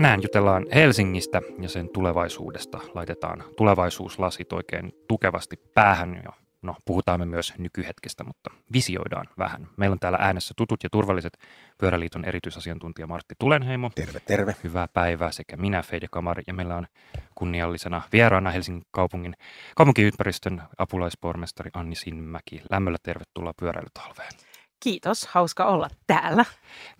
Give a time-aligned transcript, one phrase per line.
[0.00, 2.80] Tänään jutellaan Helsingistä ja sen tulevaisuudesta.
[2.94, 9.68] Laitetaan tulevaisuuslasit oikein tukevasti päähän ja no, puhutaan me myös nykyhetkestä, mutta visioidaan vähän.
[9.76, 11.38] Meillä on täällä äänessä tutut ja turvalliset
[11.78, 13.90] Pyöräliiton erityisasiantuntija Martti Tulenheimo.
[13.94, 14.56] Terve, terve.
[14.64, 16.86] Hyvää päivää sekä minä, Feide Kamari, ja meillä on
[17.34, 19.34] kunniallisena vieraana Helsingin kaupungin
[19.76, 22.62] kaupunkiympäristön apulaispormestari Anni Sinmäki.
[22.70, 24.32] Lämmöllä tervetuloa pyöräilytalveen.
[24.80, 26.44] Kiitos, hauska olla täällä.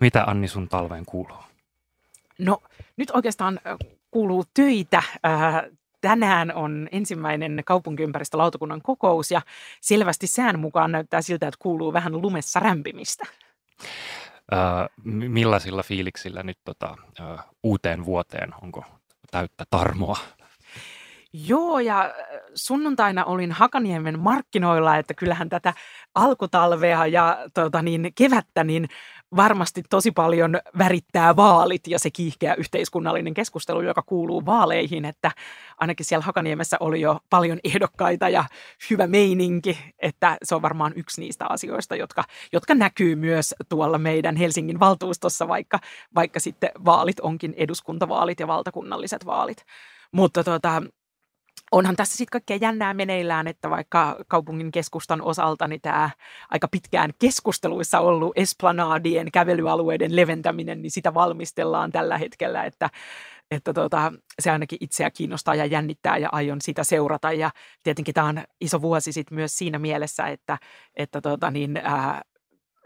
[0.01, 1.50] Mitä Anni sun talveen kuuluu?
[2.41, 2.63] No
[2.97, 3.61] nyt oikeastaan
[4.11, 5.03] kuuluu töitä.
[6.01, 9.43] Tänään on ensimmäinen kaupunkiympäristölautakunnan kokous ja
[9.81, 13.25] selvästi sään mukaan näyttää siltä, että kuuluu vähän lumessa rämpimistä.
[15.05, 16.97] millaisilla fiiliksillä nyt tota,
[17.63, 18.55] uuteen vuoteen?
[18.63, 18.85] Onko
[19.31, 20.17] täyttä tarmoa?
[21.33, 22.15] Joo, ja
[22.55, 25.75] sunnuntaina olin Hakaniemen markkinoilla, että kyllähän tätä
[26.15, 28.89] alkutalvea ja tota niin, kevättä niin
[29.37, 35.31] varmasti tosi paljon värittää vaalit ja se kiihkeä yhteiskunnallinen keskustelu, joka kuuluu vaaleihin, että
[35.79, 38.45] ainakin siellä Hakaniemessä oli jo paljon ehdokkaita ja
[38.91, 44.37] hyvä meininki, että se on varmaan yksi niistä asioista, jotka, jotka näkyy myös tuolla meidän
[44.37, 45.79] Helsingin valtuustossa, vaikka,
[46.15, 49.65] vaikka sitten vaalit onkin eduskuntavaalit ja valtakunnalliset vaalit.
[50.13, 50.83] Mutta tota,
[51.73, 56.11] onhan tässä sitten kaikkea jännää meneillään, että vaikka kaupungin keskustan osalta niin tämä
[56.51, 62.91] aika pitkään keskusteluissa ollut esplanadien kävelyalueiden leventäminen, niin sitä valmistellaan tällä hetkellä, että
[63.51, 67.33] että tota, se ainakin itseä kiinnostaa ja jännittää ja aion sitä seurata.
[67.33, 67.51] Ja
[67.83, 70.59] tietenkin tämä on iso vuosi sitten myös siinä mielessä, että,
[70.97, 72.23] että tota niin, ää,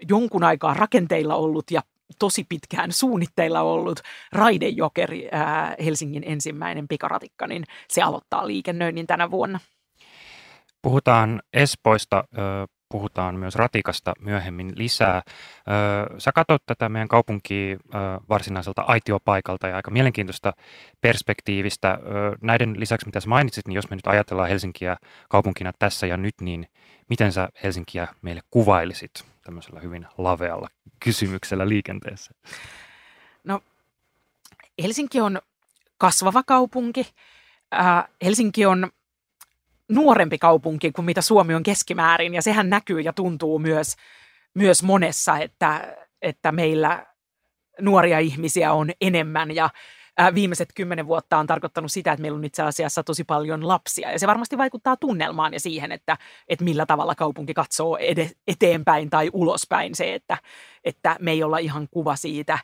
[0.08, 1.82] jonkun aikaa rakenteilla ollut ja
[2.18, 4.00] tosi pitkään suunnitteilla ollut
[4.32, 9.60] raidejokeri, ää, Helsingin ensimmäinen pikaratikka, niin se aloittaa liikennöinnin tänä vuonna.
[10.82, 12.24] Puhutaan Espoista,
[12.88, 15.22] puhutaan myös ratikasta myöhemmin lisää.
[16.18, 17.76] Sä katsot tätä meidän kaupunkia
[18.28, 20.52] varsinaiselta aitiopaikalta ja aika mielenkiintoista
[21.00, 21.98] perspektiivistä.
[22.42, 24.96] Näiden lisäksi, mitä sä mainitsit, niin jos me nyt ajatellaan Helsinkiä
[25.28, 26.66] kaupunkina tässä ja nyt, niin
[27.08, 30.68] miten sä Helsinkiä meille kuvailisit tämmöisellä hyvin lavealla
[31.00, 32.34] kysymyksellä liikenteessä?
[33.44, 33.60] No,
[34.82, 35.42] Helsinki on
[35.98, 37.06] kasvava kaupunki.
[37.74, 38.90] Äh, Helsinki on
[39.88, 43.96] nuorempi kaupunki kuin mitä Suomi on keskimäärin, ja sehän näkyy ja tuntuu myös,
[44.54, 47.06] myös monessa, että, että meillä
[47.80, 49.70] nuoria ihmisiä on enemmän, ja
[50.34, 54.12] viimeiset kymmenen vuotta on tarkoittanut sitä, että meillä on itse asiassa tosi paljon lapsia.
[54.12, 56.16] Ja se varmasti vaikuttaa tunnelmaan ja siihen, että,
[56.48, 57.98] että millä tavalla kaupunki katsoo
[58.46, 59.94] eteenpäin tai ulospäin.
[59.94, 60.38] Se, että,
[60.84, 62.58] että me ei olla ihan kuva siitä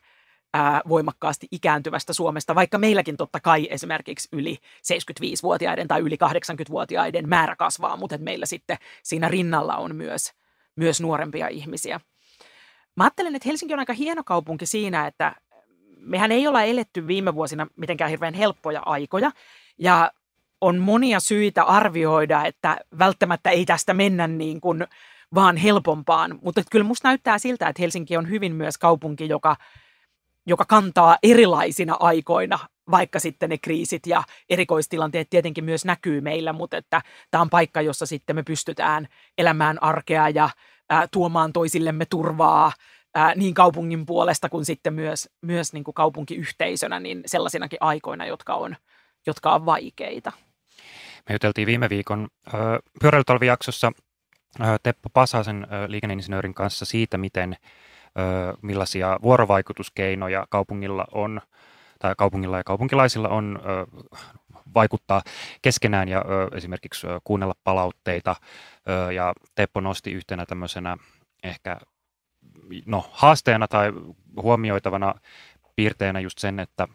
[0.54, 7.56] ää, voimakkaasti ikääntyvästä Suomesta, vaikka meilläkin totta kai esimerkiksi yli 75-vuotiaiden tai yli 80-vuotiaiden määrä
[7.56, 10.32] kasvaa, mutta meillä sitten siinä rinnalla on myös,
[10.76, 12.00] myös nuorempia ihmisiä.
[12.96, 15.34] Mä ajattelen, että Helsinki on aika hieno kaupunki siinä, että
[16.00, 19.30] mehän ei olla eletty viime vuosina mitenkään hirveän helppoja aikoja.
[19.78, 20.12] Ja
[20.60, 24.86] on monia syitä arvioida, että välttämättä ei tästä mennä niin kuin
[25.34, 29.56] vaan helpompaan, mutta kyllä musta näyttää siltä, että Helsinki on hyvin myös kaupunki, joka,
[30.46, 32.58] joka kantaa erilaisina aikoina,
[32.90, 37.80] vaikka sitten ne kriisit ja erikoistilanteet tietenkin myös näkyy meillä, mutta että tämä on paikka,
[37.80, 40.50] jossa sitten me pystytään elämään arkea ja
[40.90, 42.72] ää, tuomaan toisillemme turvaa,
[43.14, 48.54] ää, niin kaupungin puolesta kuin sitten myös, myös niin kuin kaupunkiyhteisönä niin sellaisinakin aikoina, jotka
[48.54, 48.76] on,
[49.26, 50.32] jotka on vaikeita.
[51.28, 52.28] Me juteltiin viime viikon
[53.00, 53.92] pyöräilytalvijaksossa
[54.82, 57.56] Teppo Pasasen liikenneinsinöörin kanssa siitä, miten
[58.62, 61.40] millaisia vuorovaikutuskeinoja kaupungilla on
[61.98, 63.60] tai kaupungilla ja kaupunkilaisilla on
[64.74, 65.22] vaikuttaa
[65.62, 68.36] keskenään ja esimerkiksi kuunnella palautteita.
[69.14, 70.96] Ja Teppo nosti yhtenä tämmöisenä
[71.42, 71.80] ehkä
[72.86, 73.92] no, haasteena tai
[74.42, 75.14] huomioitavana
[75.76, 76.88] piirteenä just sen, että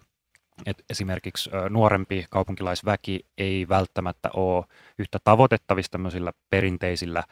[0.65, 4.65] että esimerkiksi nuorempi kaupunkilaisväki ei välttämättä ole
[4.99, 7.23] yhtä tavoitettavista tämmöisillä perinteisillä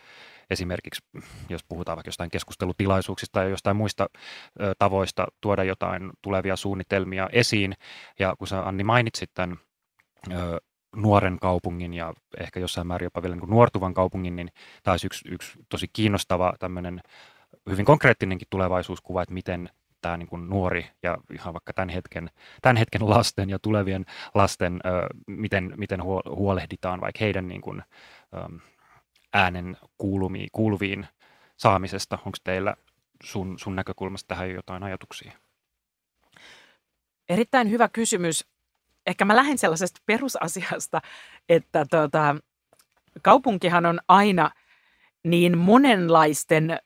[0.50, 1.02] esimerkiksi,
[1.50, 4.08] jos puhutaan vaikka jostain keskustelutilaisuuksista tai jostain muista
[4.80, 7.74] tavoista tuoda jotain tulevia suunnitelmia esiin.
[8.20, 9.58] Ja kun sä Anni mainitsit tämän
[10.96, 14.50] nuoren kaupungin ja ehkä jossain määrin jopa vielä niin nuortuvan kaupungin, niin
[14.84, 17.02] tämä olisi yksi, yksi tosi kiinnostava tämmöinen
[17.70, 19.70] hyvin konkreettinenkin tulevaisuuskuva, että miten
[20.02, 22.30] tämä niin nuori ja ihan vaikka tämän hetken,
[22.62, 24.06] tämän hetken lasten ja tulevien
[24.36, 24.80] lasten,
[25.28, 26.04] miten, miten
[26.36, 27.84] huolehditaan vaikka heidän niin kuin,
[29.34, 31.08] äänen kuulumiin, kuuluviin
[31.58, 32.20] saamisesta.
[32.26, 32.76] Onko teillä
[33.24, 35.32] sun, sun näkökulmasta tähän jotain ajatuksia?
[37.30, 38.48] Erittäin hyvä kysymys.
[39.08, 41.02] Ehkä mä lähden sellaisesta perusasiasta,
[41.50, 42.36] että tota,
[43.22, 44.52] kaupunkihan on aina
[45.24, 46.80] niin monenlaisten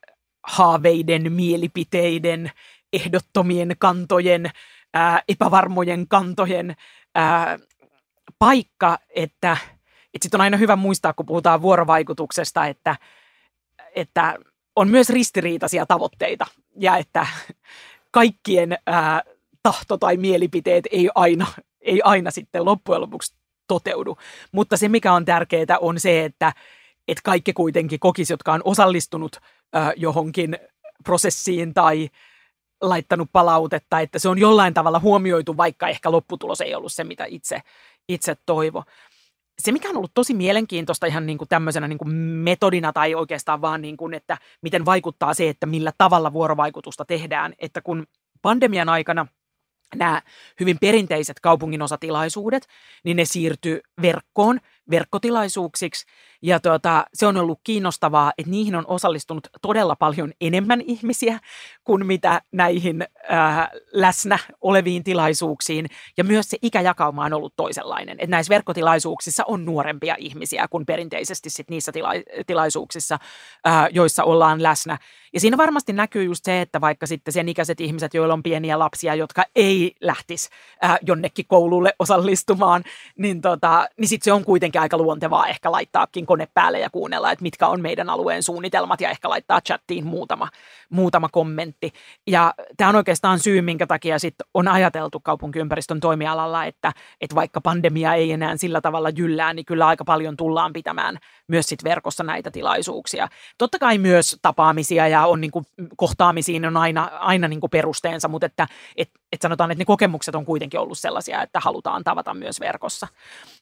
[0.48, 2.52] haaveiden, mielipiteiden,
[2.94, 4.52] ehdottomien kantojen
[4.94, 6.76] ää, epävarmojen kantojen
[7.16, 7.60] ää,
[8.40, 9.58] paikka, että,
[10.14, 12.96] että sitten on aina hyvä muistaa, kun puhutaan vuorovaikutuksesta, että,
[13.96, 14.36] että
[14.76, 16.46] on myös ristiriitaisia tavoitteita
[16.80, 17.28] ja että
[18.12, 19.22] kaikkien ää,
[19.64, 21.48] tahto tai mielipiteet ei aina,
[21.82, 23.36] ei aina sitten loppujen lopuksi
[23.68, 24.18] toteudu.
[24.52, 26.54] Mutta se, mikä on tärkeää, on se, että,
[27.08, 29.40] että kaikki kuitenkin kokisi, jotka on osallistunut
[29.96, 30.58] johonkin
[31.04, 32.10] prosessiin tai
[32.82, 37.26] laittanut palautetta, että se on jollain tavalla huomioitu, vaikka ehkä lopputulos ei ollut se, mitä
[37.28, 37.62] itse,
[38.10, 38.84] itse toivo.
[39.60, 43.62] Se, mikä on ollut tosi mielenkiintoista ihan niin kuin tämmöisenä niin kuin metodina tai oikeastaan
[43.62, 48.08] vaan, niin kuin, että miten vaikuttaa se, että millä tavalla vuorovaikutusta tehdään, että kun
[48.42, 49.28] pandemian aikana
[49.96, 50.22] nämä
[50.60, 52.68] hyvin perinteiset kaupunginosatilaisuudet,
[53.04, 56.06] niin ne siirtyy verkkoon, verkkotilaisuuksiksi.
[56.42, 61.40] Ja tuota, se on ollut kiinnostavaa, että niihin on osallistunut todella paljon enemmän ihmisiä
[61.84, 63.02] kuin mitä näihin
[63.32, 65.86] äh, läsnä oleviin tilaisuuksiin.
[66.18, 68.18] Ja myös se ikäjakauma on ollut toisenlainen.
[68.20, 73.20] Että näissä verkkotilaisuuksissa on nuorempia ihmisiä kuin perinteisesti sit niissä tila- tilaisuuksissa,
[73.68, 74.98] äh, joissa ollaan läsnä.
[75.34, 78.80] Ja siinä varmasti näkyy just se, että vaikka sitten sen ikäiset ihmiset, joilla on pieniä
[78.80, 80.50] lapsia, jotka ei lähtisi
[80.84, 82.84] äh, jonnekin koululle osallistumaan,
[83.18, 87.32] niin, tota, niin sitten se on kuitenkin aika luontevaa ehkä laittaakin kone päälle ja kuunnella,
[87.32, 90.48] että mitkä on meidän alueen suunnitelmat ja ehkä laittaa chattiin muutama,
[90.90, 91.94] muutama kommentti.
[92.28, 96.92] Ja tämä on oikeastaan syy, minkä takia sit on ajateltu kaupunkiympäristön toimialalla, että,
[97.22, 101.66] että vaikka pandemia ei enää sillä tavalla jyllää, niin kyllä aika paljon tullaan pitämään myös
[101.66, 103.28] sit verkossa näitä tilaisuuksia.
[103.58, 105.66] Totta kai myös tapaamisia ja on niin kuin,
[105.98, 110.36] kohtaamisiin on aina, aina niin kuin perusteensa, mutta että et, et sanotaan, että ne kokemukset
[110.36, 113.08] on kuitenkin ollut sellaisia, että halutaan tavata myös verkossa.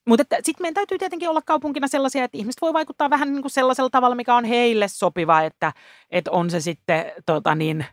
[0.08, 3.52] Mutta sitten meidän täytyy tietenkin olla kaupunkina sellaisia, että ihmiset voi vaikuttaa vähän niin kuin
[3.52, 5.74] sellaisella tavalla, mikä on heille sopiva, että,
[6.10, 7.86] että on se sitten tota niin,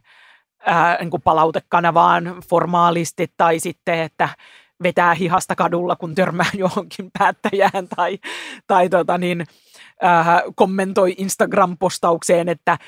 [0.66, 4.28] ää, niin kuin palautekanavaan formaalisti tai sitten, että
[4.82, 8.18] vetää hihasta kadulla, kun törmää johonkin päättäjään tai,
[8.66, 9.46] tai tota niin,
[10.02, 12.78] ää, kommentoi Instagram-postaukseen, että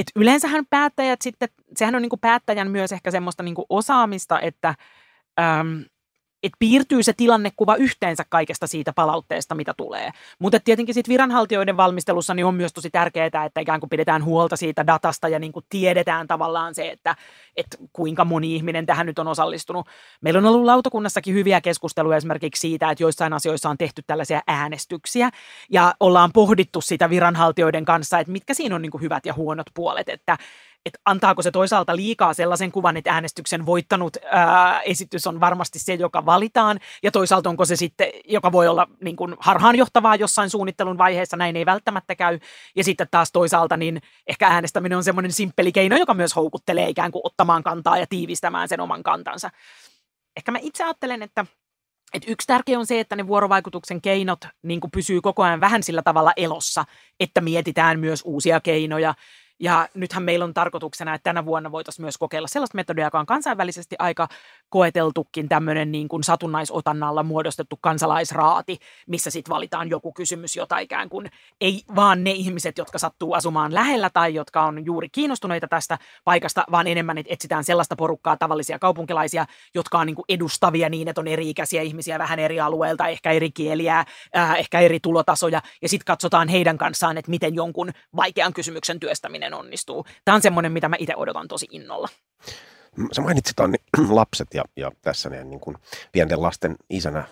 [0.00, 4.40] et yleensähän päättäjät sitten, sehän on niin kuin päättäjän myös ehkä semmoista niin kuin osaamista,
[4.40, 4.74] että
[5.40, 5.84] äm,
[6.42, 10.10] että piirtyy se tilannekuva yhteensä kaikesta siitä palautteesta, mitä tulee.
[10.38, 14.56] Mutta tietenkin sitten viranhaltijoiden valmistelussa niin on myös tosi tärkeää, että ikään kuin pidetään huolta
[14.56, 17.16] siitä datasta ja niin kuin tiedetään tavallaan se, että,
[17.56, 19.86] että kuinka moni ihminen tähän nyt on osallistunut.
[20.20, 25.30] Meillä on ollut lautakunnassakin hyviä keskusteluja esimerkiksi siitä, että joissain asioissa on tehty tällaisia äänestyksiä
[25.70, 29.66] ja ollaan pohdittu sitä viranhaltijoiden kanssa, että mitkä siinä on niin kuin hyvät ja huonot
[29.74, 30.36] puolet, että
[30.86, 35.94] että antaako se toisaalta liikaa sellaisen kuvan, että äänestyksen voittanut ää, esitys on varmasti se,
[35.94, 40.98] joka valitaan, ja toisaalta onko se sitten, joka voi olla niin kuin harhaanjohtavaa jossain suunnittelun
[40.98, 42.38] vaiheessa, näin ei välttämättä käy,
[42.76, 47.12] ja sitten taas toisaalta niin ehkä äänestäminen on semmoinen simppeli keino, joka myös houkuttelee ikään
[47.12, 49.50] kuin ottamaan kantaa ja tiivistämään sen oman kantansa.
[50.36, 51.46] Ehkä mä itse ajattelen, että
[52.14, 56.02] et yksi tärkeä on se, että ne vuorovaikutuksen keinot niin pysyy koko ajan vähän sillä
[56.02, 56.84] tavalla elossa,
[57.20, 59.14] että mietitään myös uusia keinoja.
[59.60, 63.26] Ja nythän meillä on tarkoituksena, että tänä vuonna voitaisiin myös kokeilla sellaista metodia, joka on
[63.26, 64.28] kansainvälisesti aika
[64.68, 71.30] koeteltukin tämmöinen niin kuin satunnaisotannalla muodostettu kansalaisraati, missä sitten valitaan joku kysymys, jota ikään kuin
[71.60, 76.64] ei vaan ne ihmiset, jotka sattuu asumaan lähellä tai jotka on juuri kiinnostuneita tästä paikasta,
[76.70, 81.20] vaan enemmän että etsitään sellaista porukkaa, tavallisia kaupunkilaisia, jotka on niin kuin edustavia niin, että
[81.20, 84.04] on eri-ikäisiä ihmisiä vähän eri alueilta, ehkä eri kieliä,
[84.36, 89.49] äh, ehkä eri tulotasoja, ja sitten katsotaan heidän kanssaan, että miten jonkun vaikean kysymyksen työstäminen
[89.54, 90.06] onnistuu.
[90.24, 92.08] Tämä on semmoinen, mitä mä itse odotan tosi innolla.
[93.12, 93.78] Sä mainitsit Anni,
[94.10, 95.76] lapset ja, ja tässä ne, niin kuin
[96.12, 97.24] pienten lasten isänä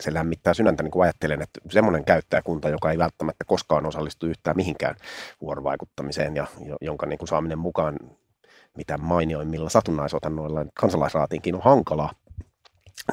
[0.00, 4.56] se lämmittää sydäntä, niin kuin ajattelen, että semmoinen käyttäjäkunta, joka ei välttämättä koskaan osallistu yhtään
[4.56, 4.96] mihinkään
[5.40, 6.46] vuorovaikuttamiseen ja
[6.80, 7.96] jonka niin kuin saaminen mukaan
[8.76, 12.12] mitä mainioimmilla satunnaisotannoilla kansalaisraatiinkin on hankalaa,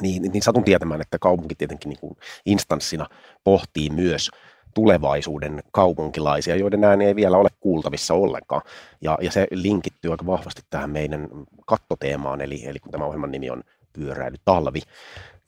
[0.00, 2.16] niin, niin satun tietämään, että kaupunki tietenkin niin kuin
[2.46, 3.06] instanssina
[3.44, 4.30] pohtii myös
[4.74, 8.62] tulevaisuuden kaupunkilaisia, joiden ääni ei vielä ole kuultavissa ollenkaan.
[9.00, 11.28] Ja, ja se linkittyy aika vahvasti tähän meidän
[11.66, 14.80] kattoteemaan, eli, eli kun tämä ohjelman nimi on Pyöräily talvi,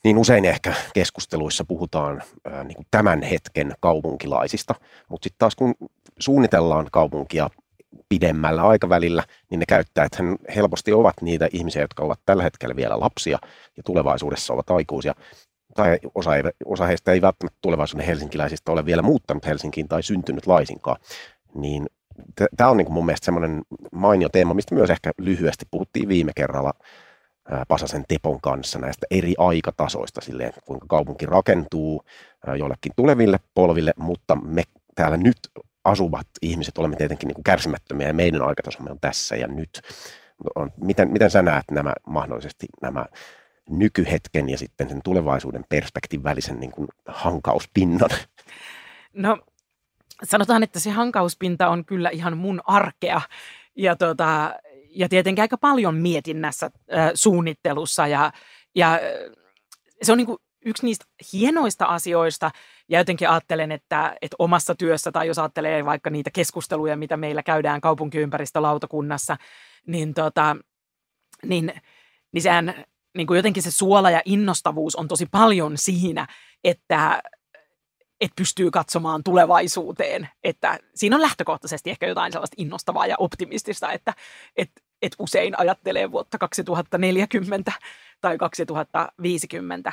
[0.04, 4.74] niin usein ehkä keskusteluissa puhutaan ää, niin kuin tämän hetken kaupunkilaisista,
[5.08, 5.74] mutta sitten taas kun
[6.18, 7.50] suunnitellaan kaupunkia
[8.08, 10.12] pidemmällä aikavälillä, niin ne käyttäjät
[10.54, 13.38] helposti ovat niitä ihmisiä, jotka ovat tällä hetkellä vielä lapsia
[13.76, 15.14] ja tulevaisuudessa ovat aikuisia
[15.74, 20.46] tai osa, ei, osa heistä ei välttämättä tulevaisuuden helsinkiläisistä ole vielä muuttanut Helsinkiin tai syntynyt
[20.46, 20.96] laisinkaan,
[21.54, 21.86] niin
[22.56, 23.62] tämä on niin mun mielestä semmoinen
[23.92, 26.72] mainio teema, mistä myös ehkä lyhyesti puhuttiin viime kerralla
[27.68, 32.04] Pasasen Tepon kanssa näistä eri aikatasoista, silleen, kuinka kaupunki rakentuu
[32.58, 34.62] jollekin tuleville polville, mutta me
[34.94, 35.38] täällä nyt
[35.84, 39.80] asuvat ihmiset olemme tietenkin niin kärsimättömiä ja meidän aikatasomme on tässä ja nyt.
[40.54, 43.06] on, miten, miten sä näet nämä mahdollisesti nämä
[43.70, 48.10] nykyhetken ja sitten sen tulevaisuuden perspektiivin välisen niin kuin hankauspinnan?
[49.12, 49.38] No
[50.24, 53.20] sanotaan, että se hankauspinta on kyllä ihan mun arkea.
[53.76, 54.54] Ja, tota,
[54.90, 58.06] ja tietenkin aika paljon mietinnässä äh, suunnittelussa.
[58.06, 58.32] Ja,
[58.74, 59.00] ja
[60.02, 62.50] se on niin kuin yksi niistä hienoista asioista,
[62.88, 67.42] ja jotenkin ajattelen, että, että omassa työssä, tai jos ajattelee vaikka niitä keskusteluja, mitä meillä
[67.42, 69.36] käydään kaupunkiympäristölautakunnassa,
[69.86, 70.56] niin, tota,
[71.44, 71.72] niin,
[72.32, 72.84] niin sehän
[73.16, 76.26] niin kuin jotenkin se suola ja innostavuus on tosi paljon siinä,
[76.64, 77.22] että,
[78.20, 80.28] että pystyy katsomaan tulevaisuuteen.
[80.44, 84.14] Että siinä on lähtökohtaisesti ehkä jotain sellaista innostavaa ja optimistista, että,
[84.56, 87.72] että, että usein ajattelee vuotta 2040
[88.20, 89.92] tai 2050.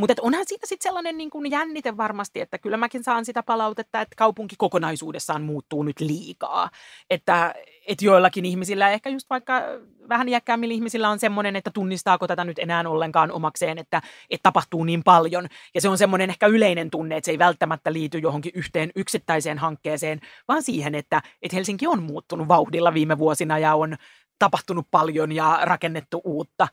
[0.00, 4.00] Mutta onhan siitä sitten sellainen niin kuin jännite varmasti, että kyllä mäkin saan sitä palautetta,
[4.00, 6.70] että kaupunki kokonaisuudessaan muuttuu nyt liikaa.
[7.10, 7.54] Että,
[7.88, 9.62] että joillakin ihmisillä, ehkä just vaikka
[10.08, 14.84] vähän iäkkäämmillä ihmisillä on semmoinen, että tunnistaako tätä nyt enää ollenkaan omakseen, että, että tapahtuu
[14.84, 15.48] niin paljon.
[15.74, 19.58] Ja se on semmoinen ehkä yleinen tunne, että se ei välttämättä liity johonkin yhteen yksittäiseen
[19.58, 23.96] hankkeeseen, vaan siihen, että, että Helsinki on muuttunut vauhdilla viime vuosina ja on
[24.38, 26.68] tapahtunut paljon ja rakennettu uutta.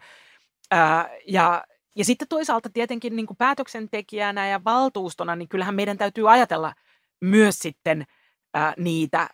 [0.72, 1.64] Ää, ja
[1.98, 6.74] ja sitten toisaalta tietenkin niin kuin päätöksentekijänä ja valtuustona, niin kyllähän meidän täytyy ajatella
[7.22, 8.06] myös sitten
[8.54, 9.30] ää, niitä,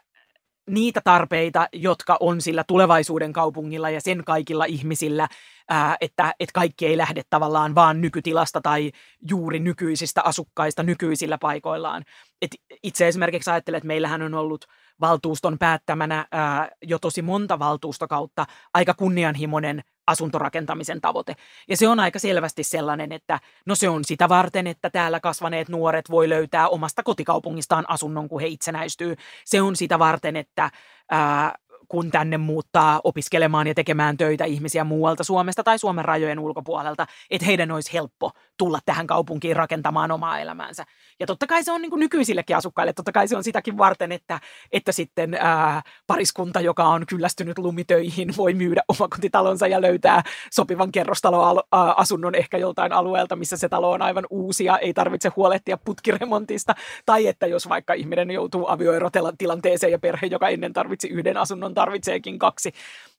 [0.70, 5.28] niitä tarpeita, jotka on sillä tulevaisuuden kaupungilla ja sen kaikilla ihmisillä,
[5.70, 8.92] ää, että, että kaikki ei lähde tavallaan vaan nykytilasta tai
[9.30, 12.04] juuri nykyisistä asukkaista nykyisillä paikoillaan.
[12.42, 12.52] Et
[12.84, 14.66] itse esimerkiksi ajattelen, että meillähän on ollut
[15.02, 21.36] valtuuston päättämänä ää, jo tosi monta valtuustokautta aika kunnianhimoinen asuntorakentamisen tavoite.
[21.70, 25.70] Ja se on aika selvästi sellainen, että no se on sitä varten, että täällä kasvaneet
[25.70, 29.16] nuoret voi löytää omasta kotikaupungistaan asunnon, kun he itsenäistyy.
[29.46, 30.72] Se on sitä varten, että
[31.12, 31.56] ää,
[31.94, 37.46] kun tänne muuttaa opiskelemaan ja tekemään töitä ihmisiä muualta Suomesta tai Suomen rajojen ulkopuolelta, että
[37.46, 40.84] heidän olisi helppo tulla tähän kaupunkiin rakentamaan omaa elämäänsä.
[41.20, 44.12] Ja totta kai se on niin kuin nykyisillekin asukkaille, totta kai se on sitäkin varten,
[44.12, 44.40] että,
[44.72, 52.36] että sitten ää, pariskunta, joka on kyllästynyt lumitöihin, voi myydä omakotitalonsa ja löytää sopivan kerrostaloasunnon
[52.36, 56.76] ehkä joltain alueelta, missä se talo on aivan uusi ja ei tarvitse huolehtia putkiremontista.
[57.06, 62.40] Tai että jos vaikka ihminen joutuu avioerotilanteeseen ja perhe, joka ennen tarvitsi yhden asunnon, tarvitseekin
[62.40, 62.74] kaksi.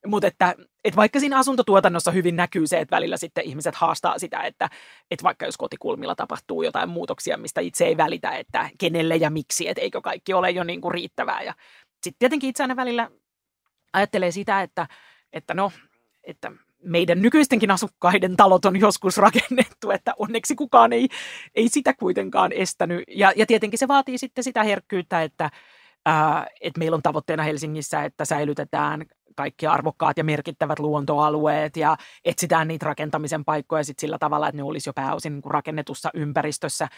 [0.06, 0.54] Mutta että,
[0.84, 4.70] että vaikka siinä asuntotuotannossa hyvin näkyy se, että välillä sitten ihmiset haastaa sitä, että,
[5.10, 9.68] että vaikka jos kotikulmilla tapahtuu jotain muutoksia, mistä itse ei välitä, että kenelle ja miksi,
[9.68, 11.42] että eikö kaikki ole jo niin kuin riittävää.
[11.42, 11.54] Ja
[12.02, 13.10] sitten tietenkin itse aina välillä
[13.92, 14.86] ajattelee sitä, että,
[15.32, 15.72] että no,
[16.24, 16.52] että
[16.82, 21.08] meidän nykyistenkin asukkaiden talot on joskus rakennettu, että onneksi kukaan ei,
[21.54, 23.04] ei sitä kuitenkaan estänyt.
[23.08, 25.50] Ja, ja tietenkin se vaatii sitten sitä herkkyyttä, että,
[26.60, 29.06] että meillä on tavoitteena Helsingissä, että säilytetään
[29.36, 34.62] kaikki arvokkaat ja merkittävät luontoalueet ja etsitään niitä rakentamisen paikkoja sit sillä tavalla, että ne
[34.62, 36.88] olisi jo pääosin niin rakennetussa ympäristössä.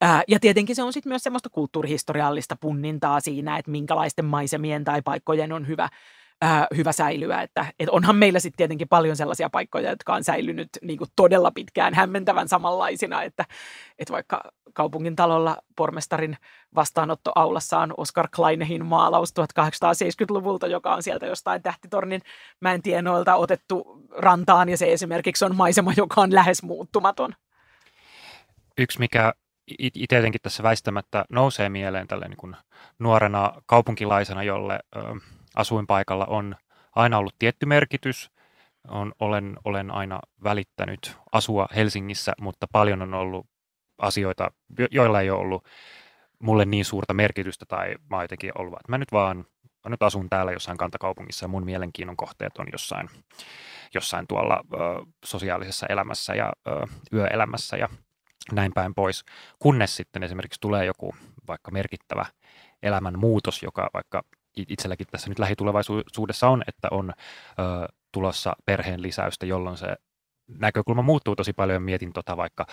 [0.00, 5.02] Ää, ja tietenkin se on sitten myös semmoista kulttuurihistoriallista punnintaa siinä, että minkälaisten maisemien tai
[5.02, 5.88] paikkojen on hyvä
[6.40, 7.42] ää, hyvä säilyä.
[7.42, 11.50] Että, et onhan meillä sitten tietenkin paljon sellaisia paikkoja, jotka on säilynyt niin kuin todella
[11.50, 13.44] pitkään hämmentävän samanlaisina, että,
[13.98, 14.42] että vaikka
[14.72, 16.36] kaupungin talolla pormestarin
[16.74, 22.20] vastaanottoaulassa on Oscar Kleinehin maalaus 1870-luvulta, joka on sieltä jostain tähtitornin
[22.60, 27.34] mäentienoilta otettu rantaan, ja se esimerkiksi on maisema, joka on lähes muuttumaton.
[28.78, 29.34] Yksi, mikä
[29.78, 32.56] itsetenkin tässä väistämättä nousee mieleen tälle niin kuin
[32.98, 35.00] nuorena kaupunkilaisena, jolle ö,
[35.56, 36.56] asuinpaikalla on
[36.96, 38.30] aina ollut tietty merkitys.
[38.88, 43.46] On, olen, olen aina välittänyt asua Helsingissä, mutta paljon on ollut
[43.98, 44.50] asioita,
[44.90, 45.64] joilla ei ole ollut
[46.38, 49.44] mulle niin suurta merkitystä tai mä oon jotenkin ollut, että mä nyt vaan
[49.84, 53.08] mä nyt asun täällä jossain kantakaupungissa ja mun mielenkiinnon kohteet on jossain,
[53.94, 54.76] jossain tuolla ö,
[55.24, 57.88] sosiaalisessa elämässä ja ö, yöelämässä ja
[58.52, 59.24] näin päin pois,
[59.58, 61.14] kunnes sitten esimerkiksi tulee joku
[61.48, 62.26] vaikka merkittävä
[62.82, 64.22] elämän muutos, joka vaikka
[64.56, 69.96] itselläkin tässä nyt lähitulevaisuudessa on, että on ö, tulossa perheen lisäystä, jolloin se
[70.58, 71.82] näkökulma muuttuu tosi paljon.
[71.82, 72.66] Mietin tota vaikka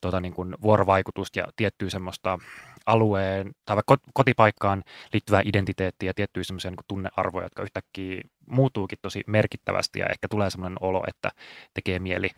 [0.00, 2.38] tota niin kuin vuorovaikutusta ja tiettyä semmoista
[2.86, 9.22] alueen tai vaikka kotipaikkaan liittyvää identiteettiä ja tiettyjä semmoisia niin tunnearvoja, jotka yhtäkkiä muuttuukin tosi
[9.26, 11.30] merkittävästi ja ehkä tulee semmoinen olo, että
[11.74, 12.28] tekee mieli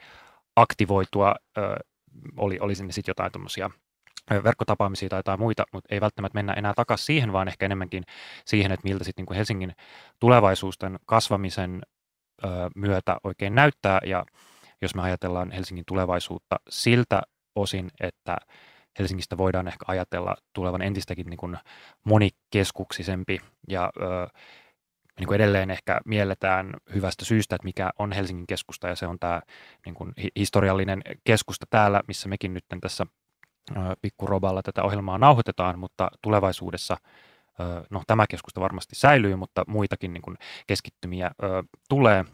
[0.56, 1.76] aktivoitua, ö,
[2.36, 3.70] oli, oli sinne sitten jotain tuommoisia
[4.30, 8.04] verkkotapaamisia tai jotain muita, mutta ei välttämättä mennä enää takaisin siihen, vaan ehkä enemmänkin
[8.44, 9.74] siihen, että miltä sitten niin Helsingin
[10.20, 11.82] tulevaisuusten kasvamisen
[12.44, 14.00] ö, myötä oikein näyttää.
[14.06, 14.24] Ja
[14.82, 17.22] jos me ajatellaan Helsingin tulevaisuutta siltä
[17.54, 18.36] osin, että
[18.98, 21.56] Helsingistä voidaan ehkä ajatella tulevan entistäkin niin kuin
[22.04, 24.28] monikeskuksisempi ja ö,
[25.18, 29.18] niin kuin edelleen ehkä mielletään hyvästä syystä, että mikä on Helsingin keskusta, ja se on
[29.18, 29.42] tämä
[29.86, 33.06] niin kuin historiallinen keskusta täällä, missä mekin nyt tässä
[34.02, 36.96] pikkuroballa tätä ohjelmaa nauhoitetaan, mutta tulevaisuudessa
[37.90, 41.30] no, tämä keskusta varmasti säilyy, mutta muitakin niin kuin keskittymiä
[41.88, 42.24] tulee.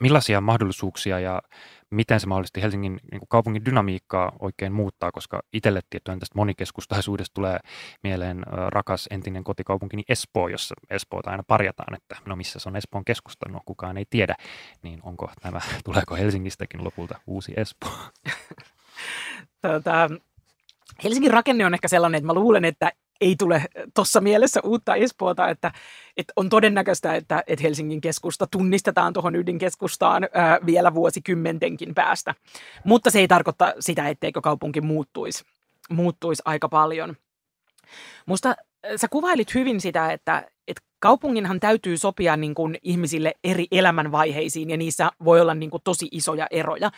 [0.00, 1.42] Millaisia mahdollisuuksia ja
[1.90, 7.34] miten se mahdollisesti Helsingin niin kuin kaupungin dynamiikkaa oikein muuttaa, koska itselle tiettyään tästä monikeskustaisuudesta
[7.34, 7.58] tulee
[8.02, 13.04] mieleen rakas entinen kotikaupunkini Espoo, jossa Espoota aina parjataan, että no missä se on Espoon
[13.04, 14.34] keskusta, no kukaan ei tiedä,
[14.82, 17.92] niin onko tämä, tuleeko Helsingistäkin lopulta uusi Espoo?
[19.62, 20.08] Tota,
[21.04, 23.64] Helsingin rakenne on ehkä sellainen, että mä luulen, että ei tule
[23.94, 25.72] tuossa mielessä uutta Espoota, että,
[26.16, 32.34] että on todennäköistä, että, että Helsingin keskusta tunnistetaan tuohon ydinkeskustaan ää, vielä vuosikymmentenkin päästä.
[32.84, 35.44] Mutta se ei tarkoita sitä, etteikö kaupunki muuttuisi,
[35.90, 37.16] muuttuisi aika paljon.
[38.26, 38.56] Musta
[38.96, 44.76] sä kuvailit hyvin sitä, että, että kaupunginhan täytyy sopia niin kuin ihmisille eri elämänvaiheisiin ja
[44.76, 46.90] niissä voi olla niin kuin tosi isoja eroja.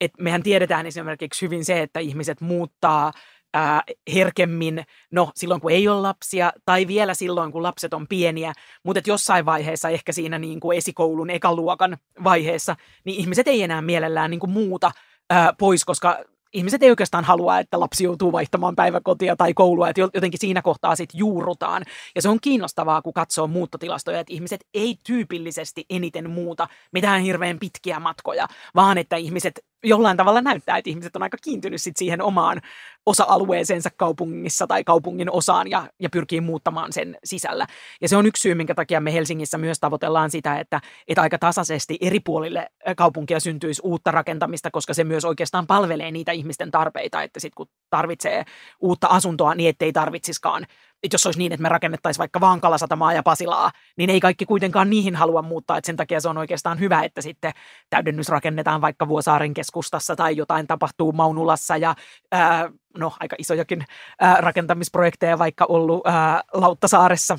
[0.00, 3.12] Et mehän tiedetään esimerkiksi hyvin se, että ihmiset muuttaa–
[3.56, 3.82] ää,
[4.14, 8.98] herkemmin, no silloin kun ei ole lapsia tai vielä silloin kun lapset on pieniä, mutta
[8.98, 14.30] että jossain vaiheessa, ehkä siinä niin kuin esikoulun ekaluokan vaiheessa, niin ihmiset ei enää mielellään
[14.30, 14.90] niin kuin muuta
[15.30, 16.18] ää, pois, koska
[16.52, 20.96] ihmiset ei oikeastaan halua, että lapsi joutuu vaihtamaan päiväkotia tai koulua, että jotenkin siinä kohtaa
[20.96, 21.82] sitten juurrutaan.
[22.14, 27.58] Ja se on kiinnostavaa, kun katsoo muuttotilastoja, että ihmiset ei tyypillisesti eniten muuta mitään hirveän
[27.58, 32.22] pitkiä matkoja, vaan että ihmiset jollain tavalla näyttää, että ihmiset on aika kiintynyt sit siihen
[32.22, 32.60] omaan
[33.06, 37.66] osa-alueeseensa kaupungissa tai kaupungin osaan ja, ja pyrkii muuttamaan sen sisällä.
[38.00, 41.38] Ja se on yksi syy, minkä takia me Helsingissä myös tavoitellaan sitä, että, että aika
[41.38, 42.66] tasaisesti eri puolille
[42.96, 47.68] kaupunkia syntyisi uutta rakentamista, koska se myös oikeastaan palvelee niitä ihmisten tarpeita, että sitten kun
[47.90, 48.44] tarvitsee
[48.80, 50.66] uutta asuntoa, niin ettei tarvitsiskaan
[51.06, 54.46] että jos olisi niin, että me rakennettaisiin vaikka vaan Kalasatamaa ja Pasilaa, niin ei kaikki
[54.46, 57.52] kuitenkaan niihin halua muuttaa, että sen takia se on oikeastaan hyvä, että sitten
[57.90, 61.94] täydennys rakennetaan vaikka Vuosaaren keskustassa tai jotain tapahtuu Maunulassa ja
[62.32, 63.84] ää, no aika isojakin
[64.20, 67.38] ää, rakentamisprojekteja vaikka ollut ää, Lauttasaaressa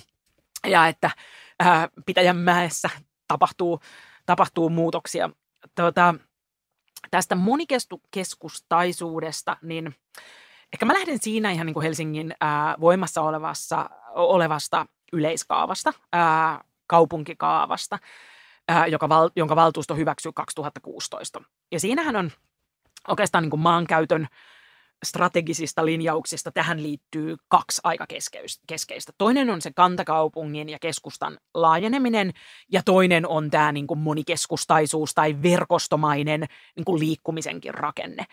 [0.67, 1.11] ja että
[1.59, 2.89] ää, Pitäjänmäessä
[3.27, 3.79] tapahtuu,
[4.25, 5.29] tapahtuu muutoksia.
[5.75, 6.15] Tuota,
[7.11, 9.95] tästä monikeskustaisuudesta, niin
[10.73, 17.99] Ehkä mä lähden siinä ihan niin kuin Helsingin ää, voimassa olevassa, olevasta yleiskaavasta, ää, kaupunkikaavasta,
[18.67, 21.41] ää, joka val, jonka valtuusto hyväksyi 2016.
[21.71, 22.31] Ja siinähän on
[23.07, 24.27] oikeastaan niin kuin maankäytön
[25.05, 28.05] strategisista linjauksista tähän liittyy kaksi aika
[28.67, 29.13] keskeistä.
[29.17, 32.31] Toinen on se kantakaupungin ja keskustan laajeneminen
[32.71, 38.25] ja toinen on tämä niin kuin monikeskustaisuus tai verkostomainen niin kuin liikkumisenkin rakenne.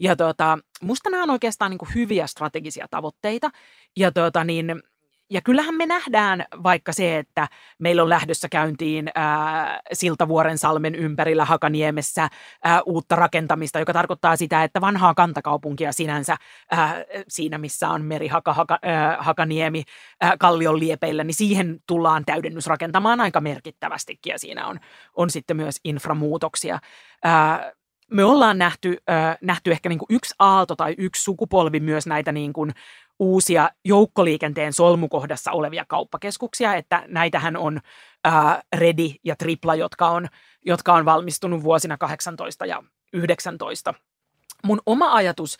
[0.00, 3.50] Ja tota, musta nämä on oikeastaan niin kuin hyviä strategisia tavoitteita.
[3.96, 4.82] Ja tota, niin,
[5.30, 11.44] ja kyllähän me nähdään vaikka se, että meillä on lähdössä käyntiin ää, Siltavuoren salmen ympärillä
[11.44, 12.28] Hakaniemessä
[12.64, 16.36] ää, uutta rakentamista, joka tarkoittaa sitä, että vanhaa kantakaupunkia sinänsä
[16.70, 19.82] ää, siinä, missä on meri Haka, Haka, ää, Hakaniemi
[20.20, 24.80] ää, Kallion liepeillä, niin siihen tullaan täydennys rakentamaan aika merkittävästikin ja siinä on,
[25.16, 26.78] on sitten myös inframuutoksia.
[27.24, 27.72] Ää,
[28.10, 32.32] me ollaan nähty, äh, nähty ehkä niin kuin yksi aalto tai yksi sukupolvi myös näitä
[32.32, 32.72] niin kuin
[33.18, 37.80] uusia joukkoliikenteen solmukohdassa olevia kauppakeskuksia, että näitähän on
[38.26, 40.26] äh, Redi ja Tripla, jotka on,
[40.64, 43.94] jotka on valmistunut vuosina 18 ja 19.
[44.64, 45.56] Mun oma ajatus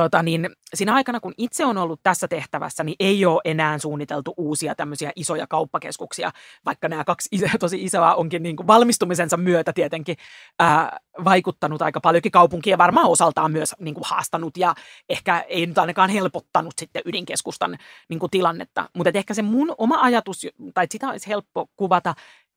[0.00, 4.34] tota, niin siinä aikana, kun itse on ollut tässä tehtävässä, niin ei ole enää suunniteltu
[4.36, 6.30] uusia tämmöisiä isoja kauppakeskuksia,
[6.64, 7.28] vaikka nämä kaksi
[7.60, 10.16] tosi isoa onkin niin kuin valmistumisensa myötä tietenkin
[10.58, 14.74] ää, vaikuttanut aika paljonkin kaupunkia, varmaan osaltaan myös niin kuin haastanut ja
[15.08, 17.78] ehkä ei nyt ainakaan helpottanut sitten ydinkeskustan
[18.08, 18.88] niin kuin tilannetta.
[18.96, 22.14] Mutta ehkä se mun oma ajatus, tai sitä olisi helppo kuvata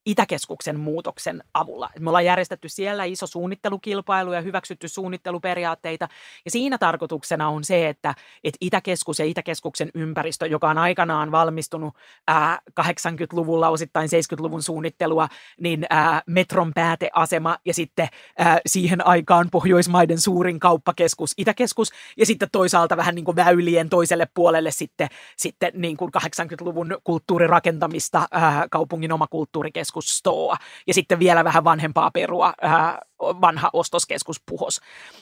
[0.10, 1.90] Itäkeskuksen muutoksen avulla.
[2.00, 6.08] Me ollaan järjestetty siellä iso suunnittelukilpailu ja hyväksytty suunnitteluperiaatteita.
[6.46, 11.94] Ja siinä tarkoituksena on se, että, että Itäkeskus ja Itäkeskuksen ympäristö, joka on aikanaan valmistunut
[12.28, 15.28] ää, 80-luvulla, osittain 70-luvun suunnittelua,
[15.60, 22.50] niin ää, metron pääteasema ja sitten ää, siihen aikaan Pohjoismaiden suurin kauppakeskus Itäkeskus ja sitten
[22.52, 29.12] toisaalta vähän niin kuin väylien toiselle puolelle sitten, sitten niin kuin 80-luvun kulttuurirakentamista ää, kaupungin
[29.12, 30.58] oma kulttuurikeskus keskus Stoa
[30.88, 34.82] ja sitten vielä vähän vanhempaa perua, ää, vanha ostoskeskus Puhos.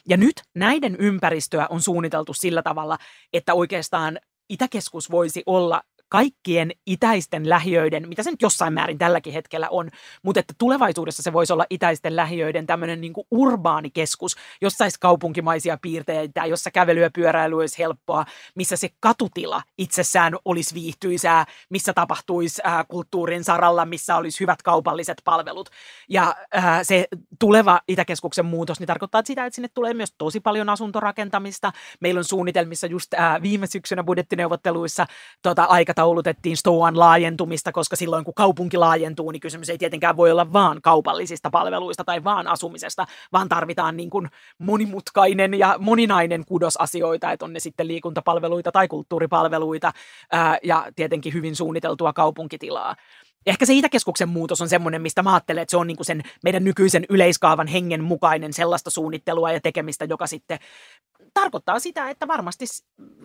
[0.09, 2.97] Ja nyt näiden ympäristöä on suunniteltu sillä tavalla,
[3.33, 9.67] että oikeastaan Itäkeskus voisi olla kaikkien itäisten lähiöiden, mitä se nyt jossain määrin tälläkin hetkellä
[9.69, 9.89] on,
[10.23, 15.77] mutta että tulevaisuudessa se voisi olla itäisten lähiöiden tämmöinen niin urbaani keskus, jossa olisi kaupunkimaisia
[15.81, 22.61] piirteitä, jossa kävely ja pyöräily olisi helppoa, missä se katutila itsessään olisi viihtyisää, missä tapahtuisi
[22.65, 25.69] äh, kulttuurin saralla, missä olisi hyvät kaupalliset palvelut.
[26.09, 27.07] Ja äh, se
[27.39, 31.71] tuleva Itäkeskuksen muutos niin tarkoittaa sitä, että sinne tulee myös tosi paljon asuntorakentamista.
[31.99, 35.05] Meillä on suunnitelmissa just äh, viime syksynä budjettineuvotteluissa
[35.41, 35.63] tota,
[35.97, 40.81] aikataulutettiin Stoan laajentumista, koska silloin kun kaupunki laajentuu, niin kysymys ei tietenkään voi olla vaan
[40.81, 47.45] kaupallisista palveluista tai vaan asumisesta, vaan tarvitaan niin kuin monimutkainen ja moninainen kudos asioita, että
[47.45, 49.91] on ne sitten liikuntapalveluita tai kulttuuripalveluita
[50.31, 52.95] ää, ja tietenkin hyvin suunniteltua kaupunkitilaa.
[53.45, 56.23] Ehkä se Itäkeskuksen muutos on semmoinen, mistä mä ajattelen, että se on niin kuin sen
[56.43, 60.60] meidän nykyisen yleiskaavan hengen mukainen sellaista suunnittelua ja tekemistä, joka sitten
[61.41, 62.65] tarkoittaa sitä, että varmasti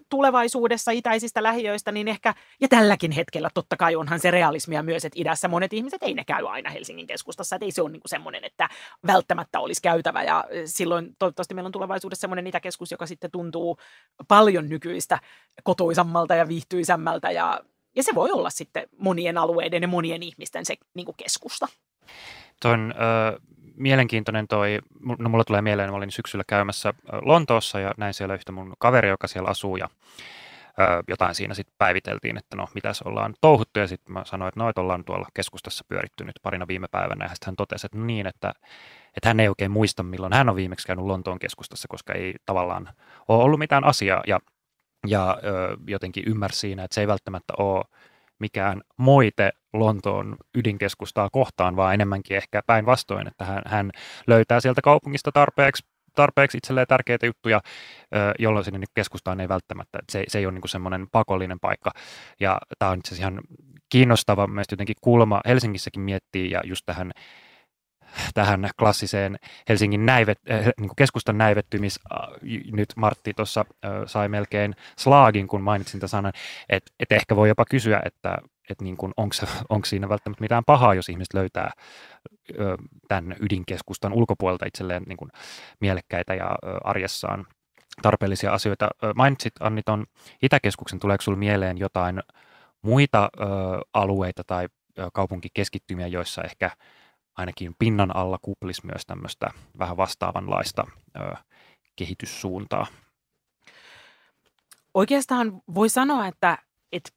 [0.09, 5.21] tulevaisuudessa itäisistä lähiöistä, niin ehkä, ja tälläkin hetkellä totta kai onhan se realismia myös, että
[5.21, 8.45] idässä monet ihmiset ei ne käy aina Helsingin keskustassa, että ei se ole niin semmoinen,
[8.45, 8.69] että
[9.07, 13.79] välttämättä olisi käytävä, ja silloin toivottavasti meillä on tulevaisuudessa semmoinen itäkeskus, joka sitten tuntuu
[14.29, 15.19] paljon nykyistä
[15.63, 17.61] kotoisammalta ja viihtyisämmältä, ja,
[17.97, 21.69] ja se voi olla sitten monien alueiden ja monien ihmisten se niin keskusta.
[22.63, 23.41] Tuon ö,
[23.77, 24.79] mielenkiintoinen toi,
[25.19, 29.09] no mulla tulee mieleen, mä olin syksyllä käymässä Lontoossa ja näin siellä yhtä mun kaveri,
[29.09, 29.89] joka siellä asuu ja
[30.81, 33.81] ö, jotain siinä sitten päiviteltiin, että no mitäs ollaan touhuttu.
[33.81, 37.25] Ja sitten mä sanoin, että no että ollaan tuolla keskustassa pyöritty nyt parina viime päivänä.
[37.25, 38.53] Ja sitten hän totesi, että no niin, että,
[39.17, 42.89] että hän ei oikein muista milloin hän on viimeksi käynyt Lontoon keskustassa, koska ei tavallaan
[43.29, 44.23] ole ollut mitään asiaa.
[44.27, 44.41] Ja,
[45.07, 47.85] ja ö, jotenkin ymmärsi siinä, että se ei välttämättä ole
[48.43, 53.91] mikään moite Lontoon ydinkeskustaa kohtaan, vaan enemmänkin ehkä päinvastoin, että hän, hän
[54.27, 55.83] löytää sieltä kaupungista tarpeeksi
[56.15, 57.61] tarpeeksi itselleen tärkeitä juttuja,
[58.39, 61.91] jolloin sinne keskustaan ei välttämättä, se, se ei ole niin semmoinen pakollinen paikka.
[62.41, 63.41] Ja tämä on itse asiassa ihan
[63.89, 67.13] kiinnostava mielestäni jotenkin kulma Helsingissäkin miettii ja just tähän
[68.35, 72.19] tähän klassiseen Helsingin näivet, äh, niin keskustan näivettymis, äh,
[72.73, 76.33] nyt Martti tuossa äh, sai melkein slaagin, kun mainitsin tämän sanan,
[76.69, 78.39] että et ehkä voi jopa kysyä, että
[78.71, 78.97] et niin
[79.69, 81.71] onko siinä välttämättä mitään pahaa, jos ihmiset löytää
[83.09, 85.31] tämän ydinkeskustan ulkopuolelta itselleen niin kuin
[85.81, 87.47] mielekkäitä ja arjessaan
[88.03, 88.89] tarpeellisia asioita.
[89.15, 90.07] Mainitsit Anni tuon
[90.43, 92.23] Itäkeskuksen, tuleeko sinulle mieleen jotain
[92.83, 93.31] muita
[93.95, 94.69] alueita tai
[95.13, 96.71] kaupunkikeskittymiä, joissa ehkä
[97.37, 101.35] ainakin pinnan alla kuplis myös tämmöistä vähän vastaavanlaista ö,
[101.97, 102.87] kehityssuuntaa.
[104.95, 106.59] Oikeastaan voi sanoa, että,
[106.93, 107.11] että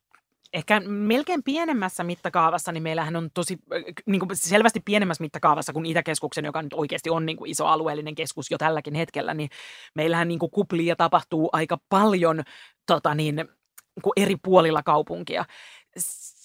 [0.53, 3.57] ehkä melkein pienemmässä mittakaavassa, niin meillähän on tosi
[4.05, 8.15] niin kuin selvästi pienemmässä mittakaavassa kuin Itäkeskuksen, joka nyt oikeasti on niin kuin iso alueellinen
[8.15, 9.49] keskus jo tälläkin hetkellä, niin
[9.95, 12.43] meillähän niin kuin kuplia tapahtuu aika paljon
[12.85, 15.45] tota niin, niin kuin eri puolilla kaupunkia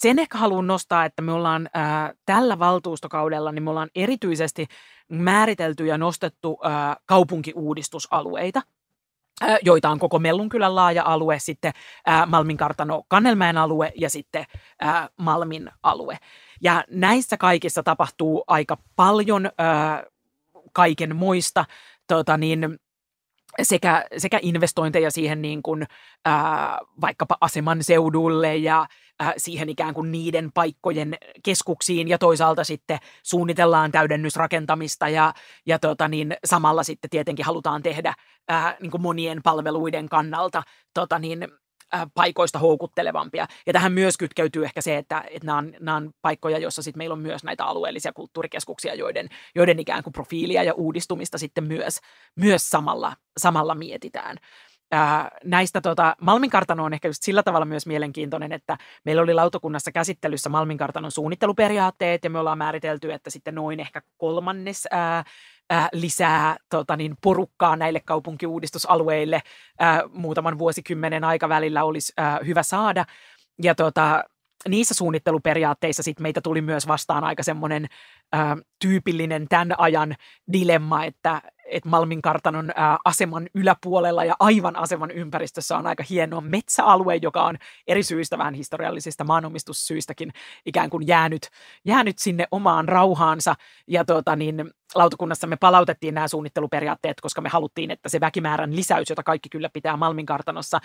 [0.01, 4.67] sen ehkä haluan nostaa, että me ollaan ää, tällä valtuustokaudella, niin me ollaan erityisesti
[5.09, 8.63] määritelty ja nostettu ää, kaupunkiuudistusalueita,
[9.41, 11.73] ää, joita on koko Mellunkylän laaja alue, sitten
[12.07, 14.45] ää, Malmin kartano Kannelmäen alue ja sitten
[14.81, 16.19] ää, Malmin alue.
[16.63, 20.05] Ja näissä kaikissa tapahtuu aika paljon ää,
[20.73, 21.65] kaiken moista,
[22.07, 22.79] tota niin,
[23.63, 25.87] sekä, sekä investointeja siihen niin kuin,
[26.25, 28.87] ää, vaikkapa aseman seudulle ja
[29.21, 35.35] ää, siihen ikään kuin niiden paikkojen keskuksiin ja toisaalta sitten suunnitellaan täydennysrakentamista ja,
[35.67, 38.15] ja tota niin, samalla sitten tietenkin halutaan tehdä
[38.49, 40.63] ää, niin kuin monien palveluiden kannalta
[40.95, 41.49] tota niin,
[41.95, 43.47] Äh, paikoista houkuttelevampia.
[43.67, 46.99] Ja tähän myös kytkeytyy ehkä se, että, että nämä, on, nämä on paikkoja, joissa sitten
[46.99, 51.99] meillä on myös näitä alueellisia kulttuurikeskuksia, joiden, joiden ikään kuin profiilia ja uudistumista sitten myös,
[52.37, 54.37] myös samalla, samalla mietitään.
[54.93, 59.93] Ää, näistä tota, Malminkartano on ehkä just sillä tavalla myös mielenkiintoinen, että meillä oli lautakunnassa
[59.93, 65.25] käsittelyssä Malminkartanon suunnitteluperiaatteet ja me ollaan määritelty, että sitten noin ehkä kolmannes ää,
[65.71, 69.41] ää, lisää tota niin, porukkaa näille kaupunkiuudistusalueille
[69.79, 73.05] ää, muutaman vuosikymmenen aikavälillä olisi ää, hyvä saada.
[73.63, 74.25] Ja tota,
[74.69, 77.87] niissä suunnitteluperiaatteissa sit meitä tuli myös vastaan aika semmoinen
[78.83, 80.15] tyypillinen tämän ajan
[80.53, 82.71] dilemma, että, että Malmin kartanon
[83.05, 87.57] aseman yläpuolella ja aivan aseman ympäristössä on aika hieno metsäalue, joka on
[87.87, 90.33] eri syistä, vähän historiallisista maanomistussyistäkin
[90.67, 91.49] ikään kuin jäänyt,
[91.85, 93.55] jäänyt sinne omaan rauhaansa.
[93.87, 99.11] Ja tuota, niin, lautakunnassa me palautettiin nämä suunnitteluperiaatteet, koska me haluttiin, että se väkimäärän lisäys,
[99.11, 100.81] jota kaikki kyllä pitää Malmin kartanossa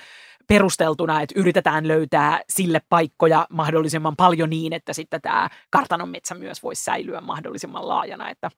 [0.47, 6.63] perusteltuna, että yritetään löytää sille paikkoja mahdollisimman paljon niin, että sitten tämä kartanon metsä myös
[6.63, 8.51] voisi säilyä mahdollisimman laajana, että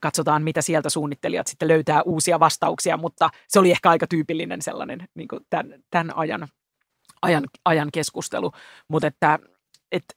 [0.00, 5.08] katsotaan, mitä sieltä suunnittelijat sitten löytää uusia vastauksia, mutta se oli ehkä aika tyypillinen sellainen
[5.14, 6.48] niin kuin tämän, tämän ajan
[7.22, 8.52] ajan, ajan keskustelu,
[8.88, 9.38] mutta että,
[9.92, 10.14] että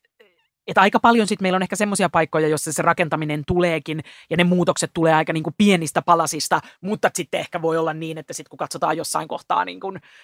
[0.72, 4.44] et aika paljon sitten meillä on ehkä semmoisia paikkoja, joissa se rakentaminen tuleekin ja ne
[4.44, 8.50] muutokset tulee aika niin kuin pienistä palasista, mutta sitten ehkä voi olla niin, että sitten
[8.50, 9.80] kun katsotaan jossain kohtaa niin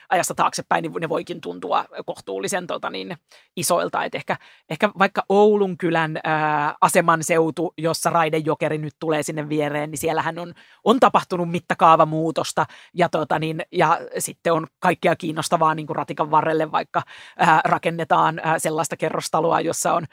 [0.09, 3.17] ajasta taaksepäin, niin ne voikin tuntua kohtuullisen tota niin,
[3.55, 4.03] isoilta.
[4.03, 4.37] Et ehkä,
[4.69, 10.39] ehkä vaikka Oulun kylän ää, aseman seutu, jossa Raidejokeri nyt tulee sinne viereen, niin siellähän
[10.39, 16.31] on, on tapahtunut mittakaavamuutosta ja, tota niin, ja sitten on kaikkea kiinnostavaa niin kuin ratikan
[16.31, 17.01] varrelle, vaikka
[17.37, 20.05] ää, rakennetaan ää, sellaista kerrostaloa, jossa on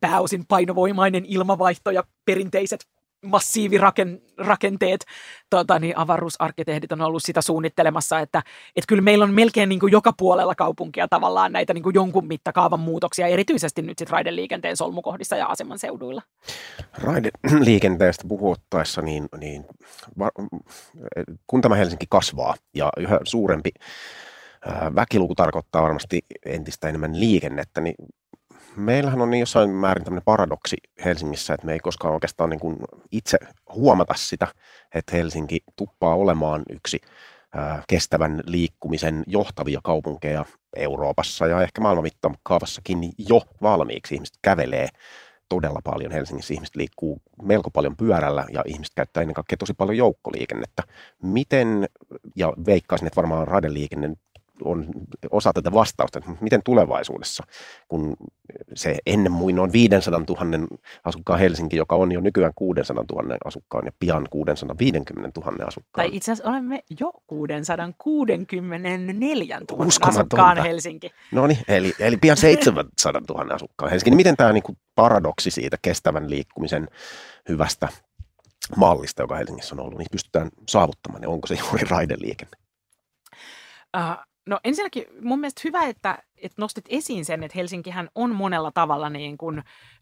[0.00, 2.86] pääosin painovoimainen ilmavaihto ja perinteiset
[3.26, 5.04] massiivirakenteet,
[5.50, 8.42] tota, niin avaruusarkkitehdit on ollut sitä suunnittelemassa, että
[8.76, 12.26] et kyllä meillä on melkein niin kuin joka puolella kaupunkia tavallaan näitä niin kuin jonkun
[12.26, 16.22] mittakaavan muutoksia, erityisesti nyt sitten raideliikenteen solmukohdissa ja aseman seuduilla.
[16.98, 19.64] Raideliikenteestä puhuttaessa, niin, niin
[21.46, 23.70] kun tämä Helsinki kasvaa ja yhä suurempi
[24.94, 27.94] väkiluku tarkoittaa varmasti entistä enemmän liikennettä, niin
[28.76, 32.78] meillähän on niin jossain määrin tämmöinen paradoksi Helsingissä, että me ei koskaan oikeastaan niin kuin
[33.12, 33.38] itse
[33.74, 34.48] huomata sitä,
[34.94, 37.00] että Helsinki tuppaa olemaan yksi
[37.88, 40.44] kestävän liikkumisen johtavia kaupunkeja
[40.76, 42.98] Euroopassa ja ehkä maailman mittakaavassakin
[43.28, 44.14] jo valmiiksi.
[44.14, 44.88] Ihmiset kävelee
[45.48, 46.54] todella paljon Helsingissä.
[46.54, 50.82] Ihmiset liikkuu melko paljon pyörällä ja ihmiset käyttää ennen kaikkea tosi paljon joukkoliikennettä.
[51.22, 51.88] Miten,
[52.36, 54.16] ja veikkaisin, että varmaan raideliikenne
[54.64, 54.86] on
[55.30, 57.44] osa tätä vastausta, että miten tulevaisuudessa,
[57.88, 58.16] kun
[58.74, 60.66] se ennen muin on 500 000
[61.04, 66.08] asukkaan Helsinki, joka on jo nykyään 600 000 asukkaan ja pian 650 000 asukkaan.
[66.08, 71.10] Tai itse asiassa olemme jo 664 000 asukkaan Helsinki.
[71.32, 74.10] No niin, eli, eli pian 700 000 asukkaan Helsinki.
[74.10, 76.88] Niin miten tämä niin kuin paradoksi siitä kestävän liikkumisen
[77.48, 77.88] hyvästä
[78.76, 82.56] mallista, joka Helsingissä on ollut, niin pystytään saavuttamaan, ja onko se juuri raideliikenne?
[83.96, 88.70] Uh, No ensinnäkin mun mielestä hyvä, että, että nostit esiin sen, että Helsinkihän on monella
[88.74, 89.58] tavalla niin kuin,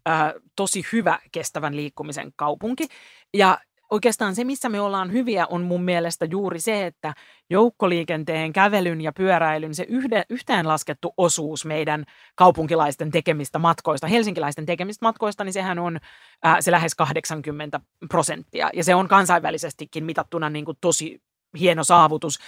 [0.09, 2.87] ä, tosi hyvä kestävän liikkumisen kaupunki.
[3.35, 3.59] Ja
[3.91, 7.15] oikeastaan se, missä me ollaan hyviä, on mun mielestä juuri se, että
[7.51, 15.45] joukkoliikenteen, kävelyn ja pyöräilyn se yhde, yhteenlaskettu osuus meidän kaupunkilaisten tekemistä matkoista, helsinkiläisten tekemistä matkoista,
[15.45, 15.99] niin sehän on
[16.43, 18.71] ää, se lähes 80 prosenttia.
[18.75, 21.23] Ja se on kansainvälisestikin mitattuna niin kuin tosi
[21.59, 22.39] hieno saavutus.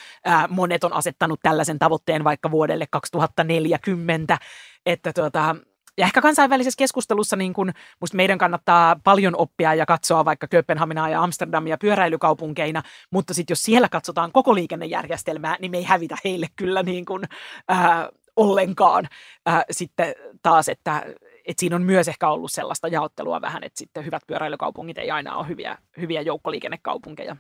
[0.49, 4.39] Monet on asettanut tällaisen tavoitteen vaikka vuodelle 2040,
[4.87, 5.57] että tuota,
[5.99, 11.09] ja ehkä kansainvälisessä keskustelussa niin kun, musta meidän kannattaa paljon oppia ja katsoa vaikka Kööpenhaminaa
[11.09, 16.47] ja Amsterdamia pyöräilykaupunkeina, mutta sitten jos siellä katsotaan koko liikennejärjestelmää, niin me ei hävitä heille
[16.57, 17.25] kyllä niin kun,
[17.69, 19.09] ää, ollenkaan.
[19.47, 21.03] Ää, sitten taas, että
[21.47, 25.37] et siinä on myös ehkä ollut sellaista jaottelua vähän, että sitten hyvät pyöräilykaupungit ei aina
[25.37, 27.37] ole hyviä, hyviä joukkoliikennekaupunkeja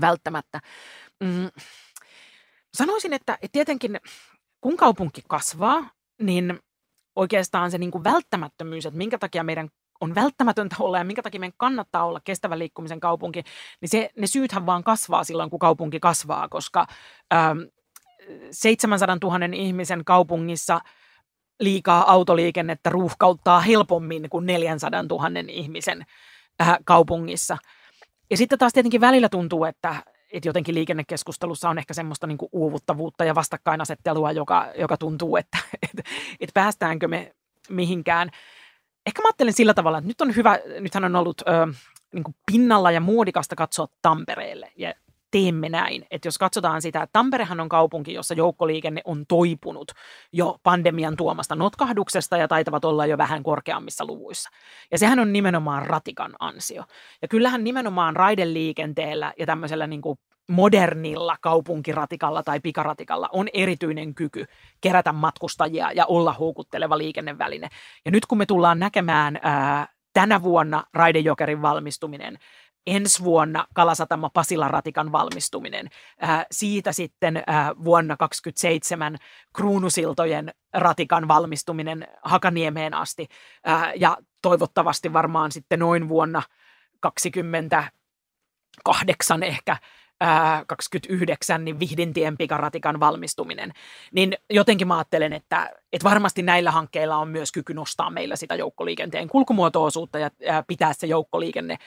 [0.00, 0.60] välttämättä.
[1.24, 1.50] Mm,
[2.74, 4.00] sanoisin, että tietenkin
[4.60, 5.90] kun kaupunki kasvaa,
[6.22, 6.60] niin
[7.16, 9.68] oikeastaan se niin kuin välttämättömyys, että minkä takia meidän
[10.00, 13.42] on välttämätöntä olla ja minkä takia meidän kannattaa olla kestävän liikkumisen kaupunki,
[13.80, 16.86] niin se, ne syythän vaan kasvaa silloin, kun kaupunki kasvaa, koska
[17.34, 17.58] ähm,
[18.50, 20.80] 700 000 ihmisen kaupungissa
[21.60, 26.06] liikaa autoliikennettä ruuhkauttaa helpommin kuin 400 000 ihmisen
[26.60, 27.58] äh, kaupungissa–
[28.30, 29.94] ja sitten taas tietenkin välillä tuntuu, että,
[30.32, 35.58] että jotenkin liikennekeskustelussa on ehkä semmoista niin kuin uuvuttavuutta ja vastakkainasettelua, joka, joka tuntuu, että,
[35.90, 36.02] että,
[36.40, 37.34] että päästäänkö me
[37.68, 38.30] mihinkään.
[39.06, 41.44] Ehkä mä ajattelen sillä tavalla, että nyt on hyvä, nythän on ollut ö,
[42.14, 44.72] niin kuin pinnalla ja muodikasta katsoa Tampereelle.
[44.76, 44.94] Ja
[45.30, 46.06] teemme näin.
[46.10, 49.92] Että jos katsotaan sitä, että Tamperehan on kaupunki, jossa joukkoliikenne on toipunut
[50.32, 54.50] jo pandemian tuomasta notkahduksesta ja taitavat olla jo vähän korkeammissa luvuissa.
[54.92, 56.84] Ja sehän on nimenomaan ratikan ansio.
[57.22, 64.44] Ja kyllähän nimenomaan raideliikenteellä ja tämmöisellä niin kuin modernilla kaupunkiratikalla tai pikaratikalla on erityinen kyky
[64.80, 67.68] kerätä matkustajia ja olla houkutteleva liikenneväline.
[68.04, 72.38] Ja nyt kun me tullaan näkemään ää, tänä vuonna Raidejokerin valmistuminen,
[72.86, 75.88] ensi vuonna Kalasatama Pasila-ratikan valmistuminen.
[76.22, 77.44] Äh, siitä sitten äh,
[77.84, 79.16] vuonna 2027
[79.56, 83.28] Kruunusiltojen ratikan valmistuminen Hakaniemeen asti
[83.68, 86.42] äh, ja toivottavasti varmaan sitten noin vuonna
[87.00, 89.76] 2028 ehkä
[90.66, 93.72] 29, niin Vihdintien pikaratikan valmistuminen.
[94.12, 98.54] Niin jotenkin mä ajattelen, että, että varmasti näillä hankkeilla on myös kyky nostaa meillä sitä
[98.54, 100.30] joukkoliikenteen kulkumuotoisuutta ja
[100.66, 101.78] pitää se joukkoliikenne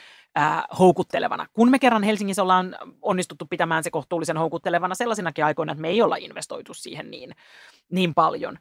[0.80, 1.48] houkuttelevana.
[1.54, 6.02] Kun me kerran Helsingissä ollaan onnistuttu pitämään se kohtuullisen houkuttelevana sellaisinakin aikoina, että me ei
[6.02, 7.36] olla investoitu siihen niin,
[7.92, 8.58] niin paljon.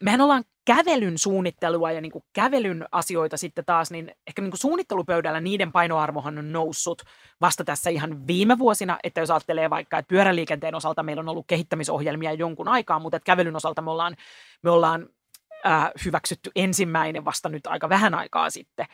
[0.00, 4.60] Mehän ollaan kävelyn suunnittelua ja niin kuin kävelyn asioita sitten taas, niin ehkä niin kuin
[4.60, 7.02] suunnittelupöydällä niiden painoarvohan on noussut
[7.40, 11.46] vasta tässä ihan viime vuosina, että jos ajattelee vaikka, että pyöräliikenteen osalta meillä on ollut
[11.46, 14.16] kehittämisohjelmia jonkun aikaa, mutta että kävelyn osalta me ollaan,
[14.62, 15.08] me ollaan
[15.66, 18.86] äh, hyväksytty ensimmäinen vasta nyt aika vähän aikaa sitten.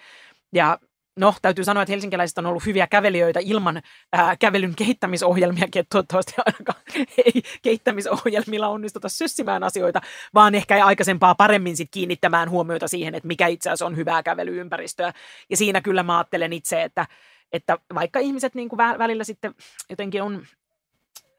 [0.55, 0.79] Ja
[1.19, 6.35] No, täytyy sanoa, että helsinkiläiset on ollut hyviä kävelijöitä ilman ää, kävelyn kehittämisohjelmiakin, että toivottavasti
[6.47, 6.81] ainakaan
[7.25, 10.01] ei kehittämisohjelmilla onnistuta syssimään asioita,
[10.35, 15.13] vaan ehkä aikaisempaa paremmin sit kiinnittämään huomiota siihen, että mikä itse asiassa on hyvää kävelyympäristöä.
[15.51, 17.07] Ja siinä kyllä mä ajattelen itse, että,
[17.53, 19.55] että vaikka ihmiset niin kuin välillä sitten
[19.91, 20.47] jotenkin on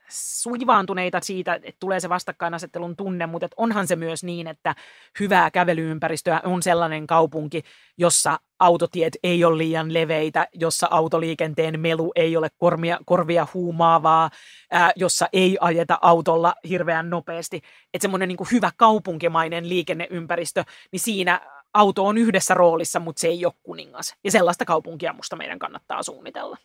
[0.09, 4.75] suivaantuneita siitä, että tulee se vastakkainasettelun tunne, mutta onhan se myös niin, että
[5.19, 7.63] hyvää kävelyympäristöä on sellainen kaupunki,
[7.97, 14.29] jossa autotiet ei ole liian leveitä, jossa autoliikenteen melu ei ole korvia, korvia huumaavaa,
[14.71, 17.61] ää, jossa ei ajeta autolla hirveän nopeasti.
[17.93, 21.41] Että semmoinen niin hyvä kaupunkimainen liikenneympäristö, niin siinä
[21.73, 24.15] auto on yhdessä roolissa, mutta se ei ole kuningas.
[24.23, 26.57] Ja sellaista kaupunkia musta meidän kannattaa suunnitella.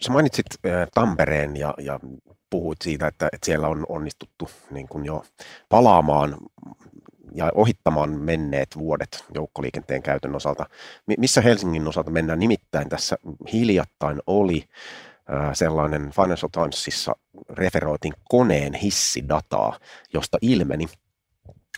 [0.00, 0.46] Sä mainitsit
[0.94, 2.00] Tampereen ja, ja
[2.50, 5.24] puhuit siitä, että, että siellä on onnistuttu niin kuin jo
[5.68, 6.36] palaamaan
[7.34, 10.66] ja ohittamaan menneet vuodet joukkoliikenteen käytön osalta.
[11.18, 12.38] Missä Helsingin osalta mennään?
[12.38, 13.16] Nimittäin tässä
[13.52, 14.64] hiljattain oli
[15.52, 17.12] sellainen Financial Timesissa
[17.50, 19.78] referoitin koneen hissidataa,
[20.12, 20.86] josta ilmeni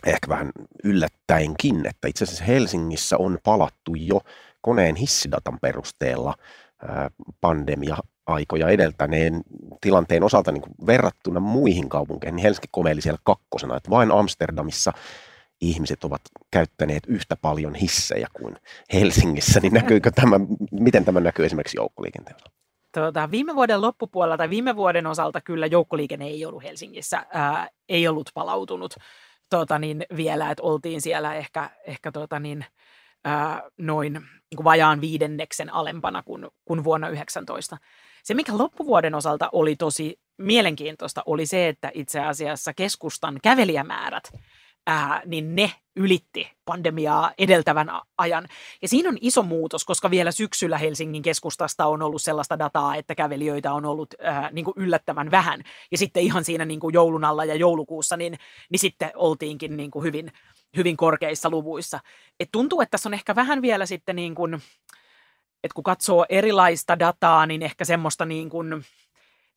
[0.06, 0.50] ehkä vähän
[0.84, 4.20] yllättäenkin, että itse asiassa Helsingissä on palattu jo
[4.60, 6.34] koneen hissidatan perusteella
[7.40, 9.42] pandemia aikoja edeltäneen
[9.80, 14.92] tilanteen osalta niin verrattuna muihin kaupunkeihin, niin Helsinki komeili siellä kakkosena, että vain Amsterdamissa
[15.60, 18.56] ihmiset ovat käyttäneet yhtä paljon hissejä kuin
[18.92, 20.40] Helsingissä, niin näkyykö tämä,
[20.72, 22.42] miten tämä näkyy esimerkiksi joukkoliikenteellä?
[22.94, 28.08] Tuota, viime vuoden loppupuolella tai viime vuoden osalta kyllä joukkoliikenne ei ollut Helsingissä, ää, ei
[28.08, 28.94] ollut palautunut
[29.50, 32.64] tuota, niin vielä, että oltiin siellä ehkä, ehkä tuota, niin,
[33.24, 37.76] ää, noin niin vajaan viidenneksen alempana kuin, kuin vuonna 19.
[38.22, 44.32] Se, mikä loppuvuoden osalta oli tosi mielenkiintoista, oli se, että itse asiassa keskustan kävelijämäärät
[44.86, 48.48] ää, niin ne ylitti pandemiaa edeltävän ajan.
[48.82, 53.14] Ja siinä on iso muutos, koska vielä syksyllä Helsingin keskustasta on ollut sellaista dataa, että
[53.14, 55.62] kävelijöitä on ollut ää, niin kuin yllättävän vähän.
[55.90, 58.38] Ja sitten ihan siinä niin kuin joulun alla ja joulukuussa, niin,
[58.70, 60.32] niin sitten oltiinkin niin kuin hyvin,
[60.76, 62.00] hyvin korkeissa luvuissa.
[62.40, 64.54] Et tuntuu, että tässä on ehkä vähän vielä sitten niin kuin,
[65.64, 68.84] että kun katsoo erilaista dataa, niin ehkä semmoista niin kuin,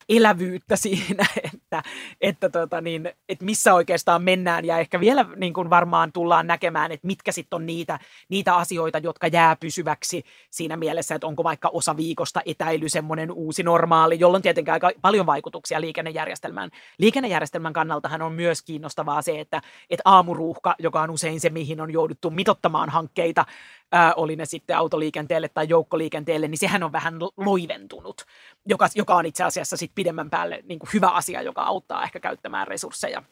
[0.08, 1.82] elävyyttä siinä, että,
[2.20, 6.92] että, tota niin, että missä oikeastaan mennään ja ehkä vielä niin kuin varmaan tullaan näkemään,
[6.92, 11.68] että mitkä sitten on niitä, niitä asioita, jotka jää pysyväksi siinä mielessä, että onko vaikka
[11.68, 16.70] osa viikosta etäily semmoinen uusi normaali, jolloin tietenkin aika paljon vaikutuksia liikennejärjestelmään.
[16.98, 21.92] Liikennejärjestelmän kannaltahan on myös kiinnostavaa se, että, että aamuruuhka, joka on usein se, mihin on
[21.92, 23.44] jouduttu mitottamaan hankkeita,
[23.92, 28.24] ää, oli ne sitten autoliikenteelle tai joukkoliikenteelle, niin sehän on vähän loiventunut,
[28.66, 32.20] joka, joka on itse asiassa sitten pidemmän päälle niin kuin hyvä asia, joka auttaa ehkä
[32.20, 33.22] käyttämään resursseja,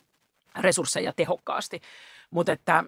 [0.60, 1.80] resursseja tehokkaasti.
[2.30, 2.84] Mutta että,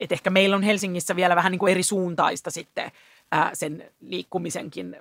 [0.00, 2.90] että ehkä meillä on Helsingissä vielä vähän niin kuin eri suuntaista sitten
[3.32, 4.96] ää, sen liikkumisenkin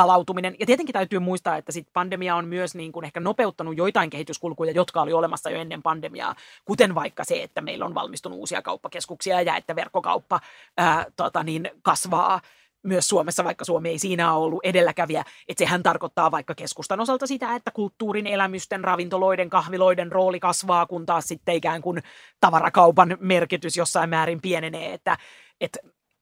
[0.00, 0.56] palautuminen.
[0.60, 4.72] Ja tietenkin täytyy muistaa, että sit pandemia on myös niin kuin ehkä nopeuttanut joitain kehityskulkuja,
[4.72, 6.34] jotka oli olemassa jo ennen pandemiaa,
[6.64, 10.40] kuten vaikka se, että meillä on valmistunut uusia kauppakeskuksia ja että verkkokauppa
[10.76, 12.40] ää, tota niin, kasvaa
[12.82, 17.26] myös Suomessa, vaikka Suomi ei siinä ole ollut edelläkävijä, että sehän tarkoittaa vaikka keskustan osalta
[17.26, 22.02] sitä, että kulttuurin, elämysten, ravintoloiden, kahviloiden rooli kasvaa, kun taas sitten ikään kuin
[22.40, 25.16] tavarakaupan merkitys jossain määrin pienenee, että,
[25.60, 25.78] että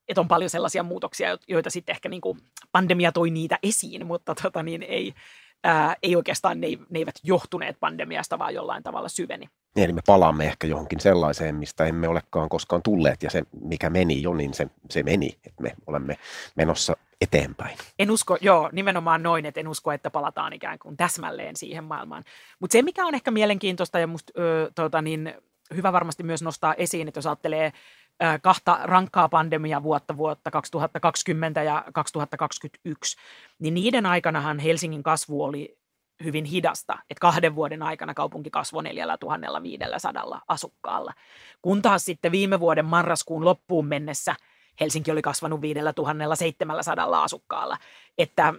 [0.09, 2.38] että on paljon sellaisia muutoksia, joita sitten ehkä niin kuin
[2.73, 5.14] pandemia toi niitä esiin, mutta tota niin, ei,
[5.64, 9.49] ää, ei oikeastaan, ne, ne eivät johtuneet pandemiasta, vaan jollain tavalla syveni.
[9.77, 13.90] Niin, eli me palaamme ehkä johonkin sellaiseen, mistä emme olekaan koskaan tulleet, ja se, mikä
[13.90, 16.16] meni jo, niin se, se meni, että me olemme
[16.57, 17.79] menossa eteenpäin.
[17.99, 22.25] En usko, joo, nimenomaan noin, että en usko, että palataan ikään kuin täsmälleen siihen maailmaan.
[22.61, 25.35] Mutta se, mikä on ehkä mielenkiintoista ja musta ö, tota niin,
[25.75, 27.73] hyvä varmasti myös nostaa esiin, että jos ajattelee
[28.42, 33.16] kahta rankkaa pandemia vuotta, vuotta 2020 ja 2021,
[33.59, 35.78] niin niiden aikanahan Helsingin kasvu oli
[36.24, 41.12] hyvin hidasta, että kahden vuoden aikana kaupunki kasvoi 4500 asukkaalla.
[41.62, 44.35] Kun taas sitten viime vuoden marraskuun loppuun mennessä
[44.81, 47.76] Helsinki oli kasvanut 5700 asukkaalla.
[48.18, 48.54] Että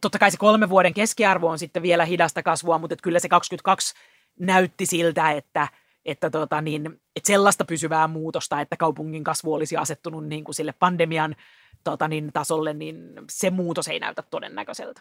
[0.00, 3.94] totta kai se kolmen vuoden keskiarvo on sitten vielä hidasta kasvua, mutta kyllä se 22
[4.38, 5.68] näytti siltä, että–
[6.04, 6.86] että, tota, niin,
[7.16, 11.36] että sellaista pysyvää muutosta, että kaupungin kasvu olisi asettunut niin kuin sille pandemian
[11.84, 12.96] tota, niin, tasolle, niin
[13.30, 15.00] se muutos ei näytä todennäköiseltä.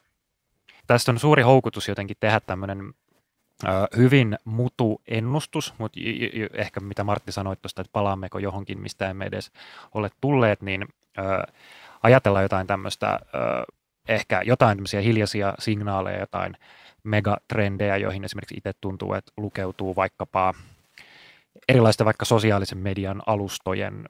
[0.88, 2.93] Tästä on suuri houkutus jotenkin tehdä tämmöinen
[3.97, 6.00] hyvin mutu ennustus, mutta
[6.54, 9.52] ehkä mitä Martti sanoi tuosta, että palaammeko johonkin, mistä emme edes
[9.93, 10.88] ole tulleet, niin
[12.04, 13.20] ajatellaan jotain tämmöistä,
[14.08, 16.58] ehkä jotain tämmöisiä hiljaisia signaaleja, jotain
[17.04, 20.54] megatrendejä, joihin esimerkiksi itse tuntuu, että lukeutuu vaikkapa
[21.70, 24.05] erilaisten vaikka sosiaalisen median alustojen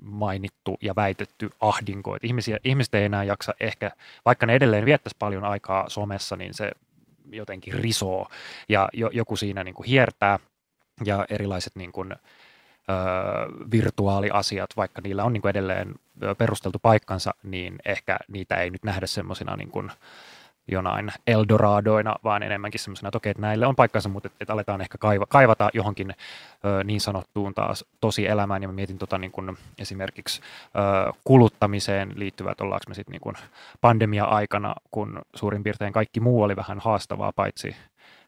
[0.00, 2.16] mainittu ja väitetty ahdinko.
[2.16, 3.90] Että ihmisiä, ihmiset ei enää jaksa ehkä,
[4.24, 6.70] vaikka ne edelleen viettäisi paljon aikaa somessa, niin se
[7.32, 8.28] jotenkin risoo
[8.68, 10.38] ja jo, joku siinä niin kuin hiertää
[11.04, 12.16] ja erilaiset niin kuin, ö,
[13.70, 15.94] virtuaaliasiat, vaikka niillä on niin kuin edelleen
[16.38, 19.70] perusteltu paikkansa, niin ehkä niitä ei nyt nähdä semmoisina niin
[20.68, 24.98] jonain Eldoradoina, vaan enemmänkin semmoisena, että okei, että näille on paikkansa, mutta että, aletaan ehkä
[24.98, 26.10] kaiva, kaivata johonkin
[26.64, 32.12] ö, niin sanottuun taas tosi elämään, ja mä mietin tota, niin kuin esimerkiksi ö, kuluttamiseen
[32.14, 33.36] liittyvää, että ollaanko me sitten niin kuin
[33.80, 37.76] pandemia-aikana, kun suurin piirtein kaikki muu oli vähän haastavaa, paitsi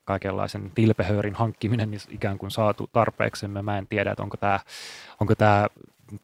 [0.05, 3.63] kaikenlaisen tilpehöörin hankkiminen, niin ikään kuin saatu tarpeeksemme.
[3.63, 4.61] Mä en tiedä, että onko tämä
[5.21, 5.67] onko tämä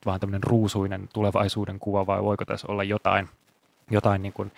[0.06, 3.28] vaan tämmöinen ruusuinen tulevaisuuden kuva vai voiko tässä olla jotain,
[3.90, 4.52] jotain niin kuin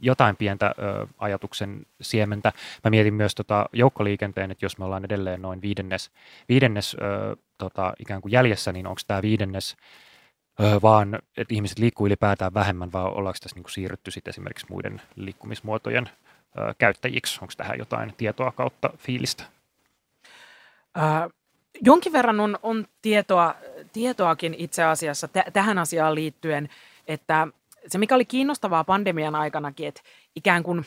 [0.00, 0.74] jotain pientä
[1.18, 2.52] ajatuksen siementä.
[2.84, 6.10] Mä mietin myös tota joukkoliikenteen, että jos me ollaan edelleen noin viidennes,
[6.48, 6.96] viidennes
[7.58, 9.76] tota, ikään kuin jäljessä, niin onko tämä viidennes
[10.82, 15.02] vaan, että ihmiset liikkuu ylipäätään vähemmän, vai ollaanko tässä niin kuin siirrytty sitten esimerkiksi muiden
[15.16, 16.10] liikkumismuotojen
[16.78, 17.38] käyttäjiksi?
[17.42, 19.44] Onko tähän jotain tietoa kautta fiilistä?
[20.98, 21.30] Äh,
[21.80, 23.54] jonkin verran on, on tietoa,
[23.92, 26.68] tietoakin itse asiassa t- tähän asiaan liittyen,
[27.08, 27.48] että
[27.86, 30.00] se mikä oli kiinnostavaa pandemian aikanakin, että
[30.36, 30.86] ikään kuin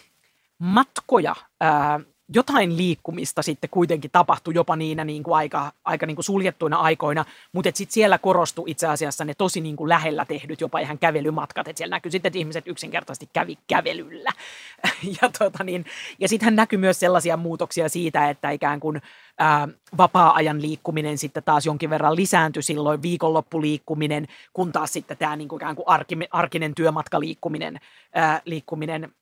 [0.59, 1.99] matkoja, ää,
[2.33, 7.25] jotain liikkumista sitten kuitenkin tapahtui jopa niinä niin kuin aika, aika niin kuin suljettuina aikoina,
[7.51, 11.67] mutta sitten siellä korostui itse asiassa ne tosi niin kuin lähellä tehdyt jopa ihan kävelymatkat,
[11.67, 14.29] että siellä näkyy sitten, että ihmiset yksinkertaisesti kävi kävelyllä.
[15.21, 15.85] ja tota niin,
[16.19, 19.01] ja sittenhän näkyy myös sellaisia muutoksia siitä, että ikään kuin
[19.39, 19.67] ää,
[19.97, 25.57] vapaa-ajan liikkuminen sitten taas jonkin verran lisääntyi silloin, viikonloppuliikkuminen, kun taas sitten tämä niin kuin
[25.57, 25.85] ikään kuin
[26.31, 27.79] arkinen työmatkaliikkuminen
[28.13, 29.13] ää, liikkuminen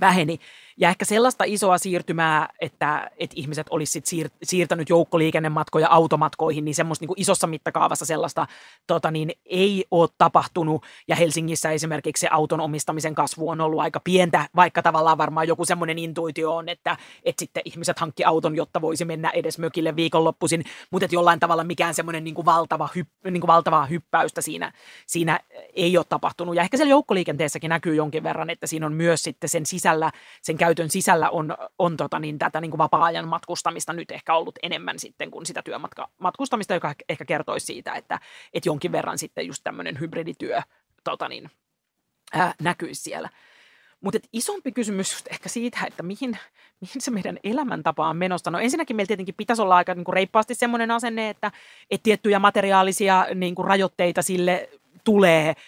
[0.00, 0.40] väheni.
[0.80, 7.04] Ja ehkä sellaista isoa siirtymää, että, että ihmiset olisivat siir, siirtänyt joukkoliikennematkoja automatkoihin, niin semmoista
[7.04, 8.46] niin isossa mittakaavassa sellaista
[8.86, 10.84] tota niin, ei ole tapahtunut.
[11.08, 15.64] Ja Helsingissä esimerkiksi se auton omistamisen kasvu on ollut aika pientä, vaikka tavallaan varmaan joku
[15.64, 20.64] semmoinen intuitio on, että, että sitten ihmiset hankki auton, jotta voisi mennä edes mökille viikonloppuisin,
[20.90, 24.72] mutta että jollain tavalla mikään semmoinen niin valtava hypp, niin valtavaa hyppäystä siinä,
[25.06, 25.40] siinä
[25.74, 26.56] ei ole tapahtunut.
[26.56, 30.10] Ja ehkä siellä joukkoliikenteessäkin näkyy jonkin verran, että siinä on myös sitten sen sisällä,
[30.42, 34.58] sen käytön sisällä on, on tota niin, tätä niin kuin vapaa-ajan matkustamista nyt ehkä ollut
[34.62, 38.20] enemmän sitten kuin sitä työmatkustamista, joka ehkä kertoisi siitä, että,
[38.52, 40.60] että jonkin verran sitten just tämmöinen hybridityö
[41.04, 41.50] tota niin,
[42.32, 43.28] ää, näkyisi siellä.
[44.00, 46.38] Mutta isompi kysymys ehkä siitä, että mihin,
[46.80, 48.50] mihin se meidän elämäntapa on menossa.
[48.50, 51.52] No ensinnäkin meillä tietenkin pitäisi olla aika niin kuin reippaasti semmoinen asenne, että,
[51.90, 54.68] että tiettyjä materiaalisia niin kuin rajoitteita sille
[55.04, 55.54] tulee–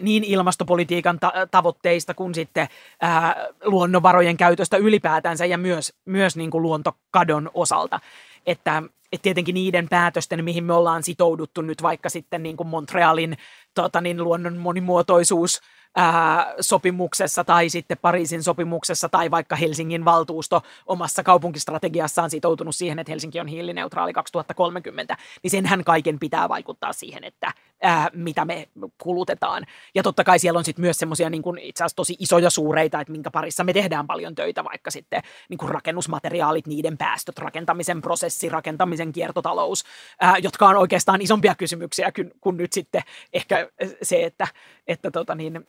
[0.00, 2.68] niin ilmastopolitiikan ta- tavoitteista kuin sitten
[3.00, 8.00] ää, luonnonvarojen käytöstä ylipäätänsä ja myös, myös niin kuin luontokadon osalta.
[8.46, 13.36] Että, että tietenkin niiden päätösten, mihin me ollaan sitouduttu nyt vaikka sitten niin kuin Montrealin
[13.74, 15.60] tota niin, luonnon monimuotoisuus–
[15.96, 23.12] ää, sopimuksessa tai sitten Pariisin sopimuksessa tai vaikka Helsingin valtuusto omassa kaupunkistrategiassaan sitoutunut siihen, että
[23.12, 28.68] Helsinki on hiilineutraali 2030, niin senhän kaiken pitää vaikuttaa siihen, että ää, mitä me
[28.98, 29.66] kulutetaan.
[29.94, 33.12] Ja totta kai siellä on sitten myös semmoisia niin itse asiassa tosi isoja suureita, että
[33.12, 38.48] minkä parissa me tehdään paljon töitä, vaikka sitten niin kuin rakennusmateriaalit, niiden päästöt, rakentamisen prosessi,
[38.48, 39.84] rakentamisen kiertotalous,
[40.20, 43.68] ää, jotka on oikeastaan isompia kysymyksiä kuin, kuin nyt sitten ehkä
[44.02, 44.48] se, että,
[44.86, 45.66] että tota niin,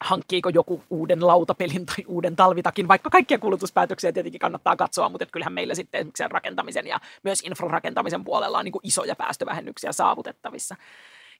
[0.00, 5.52] hankkiiko joku uuden lautapelin tai uuden talvitakin, vaikka kaikkia kulutuspäätöksiä tietenkin kannattaa katsoa, mutta kyllähän
[5.52, 10.76] meillä sitten esimerkiksi rakentamisen ja myös infrarakentamisen puolella on niin kuin isoja päästövähennyksiä saavutettavissa.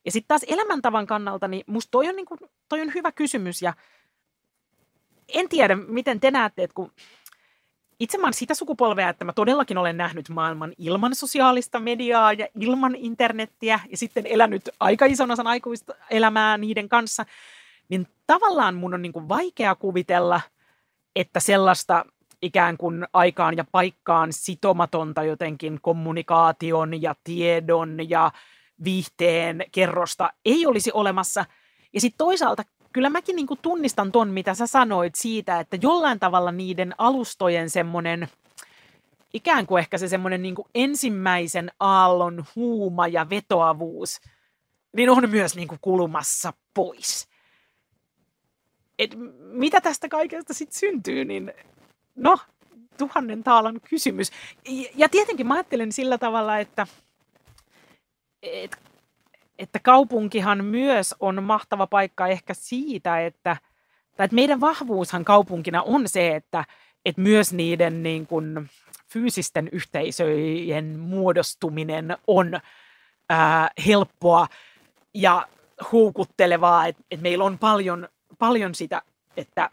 [0.04, 2.38] Ja sitten taas elämäntavan kannalta, niin musta toi on, niin kuin,
[2.68, 3.74] toi on hyvä kysymys ja
[5.28, 6.92] en tiedä, miten te näette, että kun
[8.00, 12.48] itse mä oon sitä sukupolvea, että mä todellakin olen nähnyt maailman ilman sosiaalista mediaa ja
[12.60, 17.26] ilman internettiä ja sitten elänyt aika ison osan aikuista elämää niiden kanssa–
[17.90, 20.40] niin tavallaan mun on niin kuin vaikea kuvitella,
[21.16, 22.04] että sellaista
[22.42, 28.32] ikään kuin aikaan ja paikkaan sitomatonta jotenkin kommunikaation ja tiedon ja
[28.84, 31.44] viihteen kerrosta ei olisi olemassa.
[31.92, 32.62] Ja sitten toisaalta
[32.92, 37.70] kyllä mäkin niin kuin tunnistan ton, mitä sä sanoit siitä, että jollain tavalla niiden alustojen
[37.70, 38.28] semmoinen
[39.34, 44.20] ikään kuin ehkä se semmoinen niin ensimmäisen aallon huuma ja vetoavuus,
[44.96, 47.29] niin on myös niin kuin kulumassa pois
[49.00, 49.16] et
[49.52, 51.52] mitä tästä kaikesta sitten syntyy, niin
[52.16, 52.38] no,
[52.98, 54.30] tuhannen taalan kysymys.
[54.94, 56.86] Ja tietenkin mä ajattelen sillä tavalla, että,
[58.42, 58.76] että,
[59.58, 63.56] että kaupunkihan myös on mahtava paikka ehkä siitä, että,
[64.16, 66.64] tai että meidän vahvuushan kaupunkina on se, että,
[67.04, 68.70] että myös niiden niin kuin
[69.12, 72.60] fyysisten yhteisöjen muodostuminen on
[73.28, 74.46] ää, helppoa
[75.14, 75.48] ja
[75.92, 78.08] houkuttelevaa, että, että meillä on paljon,
[78.40, 79.02] paljon sitä,
[79.36, 79.70] että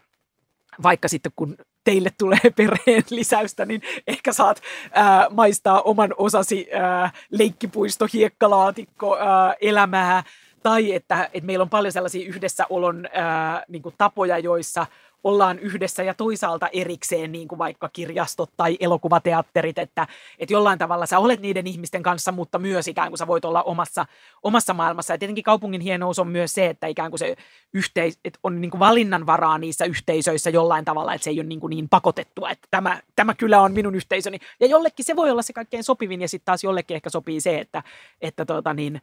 [0.82, 4.62] vaikka sitten kun teille tulee perheen lisäystä, niin ehkä saat
[4.92, 10.22] ää, maistaa oman osasi ää, leikkipuisto, hiekkalaatikko, ää, elämää,
[10.62, 14.86] tai että, että meillä on paljon sellaisia yhdessäolon ää, niin tapoja, joissa–
[15.24, 20.06] ollaan yhdessä ja toisaalta erikseen, niin kuin vaikka kirjastot tai elokuvateatterit, että,
[20.38, 23.62] että jollain tavalla sä olet niiden ihmisten kanssa, mutta myös ikään kuin sä voit olla
[23.62, 24.06] omassa,
[24.42, 25.14] omassa maailmassa.
[25.14, 27.36] Ja tietenkin kaupungin hienous on myös se, että ikään kuin se
[27.72, 31.60] yhteis, että on niin kuin valinnanvaraa niissä yhteisöissä jollain tavalla, että se ei ole niin,
[31.60, 34.38] kuin niin pakotettua, että tämä, tämä kyllä on minun yhteisöni.
[34.60, 37.58] Ja jollekin se voi olla se kaikkein sopivin ja sitten taas jollekin ehkä sopii se,
[37.58, 37.82] että,
[38.20, 39.00] että tuota niin,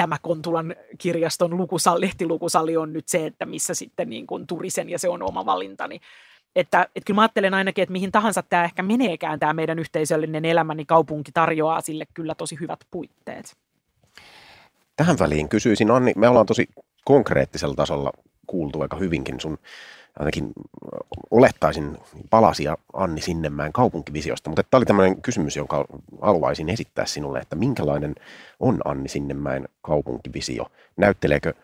[0.00, 4.98] tämä Kontulan kirjaston lukusali, lehtilukusali on nyt se, että missä sitten niin kuin turisen ja
[4.98, 6.00] se on oma valintani.
[6.56, 10.44] Että, että kyllä mä ajattelen ainakin, että mihin tahansa tämä ehkä meneekään tämä meidän yhteisöllinen
[10.44, 13.56] elämä, niin kaupunki tarjoaa sille kyllä tosi hyvät puitteet.
[14.96, 16.68] Tähän väliin kysyisin, Anni, me ollaan tosi
[17.04, 18.12] konkreettisella tasolla
[18.46, 19.58] kuultu aika hyvinkin sun
[20.18, 20.52] ainakin
[21.30, 21.98] olettaisin
[22.30, 25.84] palasia Anni Sinnemäen kaupunkivisiosta, mutta tämä oli tämmöinen kysymys, jonka
[26.22, 28.14] haluaisin esittää sinulle, että minkälainen
[28.60, 30.66] on Anni Sinnemäen kaupunkivisio?
[30.96, 31.54] Näytteleekö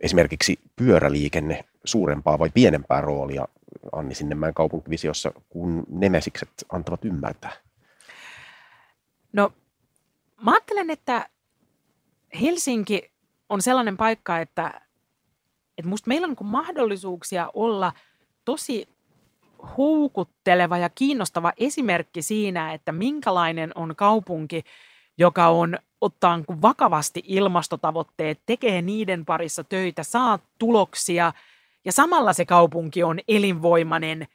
[0.00, 3.48] esimerkiksi pyöräliikenne suurempaa vai pienempää roolia
[3.92, 7.52] Anni Sinnemäen kaupunkivisiossa, kun nemesikset antavat ymmärtää?
[9.32, 9.52] No,
[10.44, 11.28] mä ajattelen, että
[12.40, 13.10] Helsinki
[13.48, 14.80] on sellainen paikka, että
[15.80, 17.92] että musta meillä on niin mahdollisuuksia olla
[18.44, 18.88] tosi
[19.78, 24.64] houkutteleva ja kiinnostava esimerkki siinä, että minkälainen on kaupunki,
[25.18, 31.32] joka on ottaa niin vakavasti ilmastotavoitteet, tekee niiden parissa töitä, saa tuloksia
[31.84, 34.28] ja samalla se kaupunki on elinvoimainen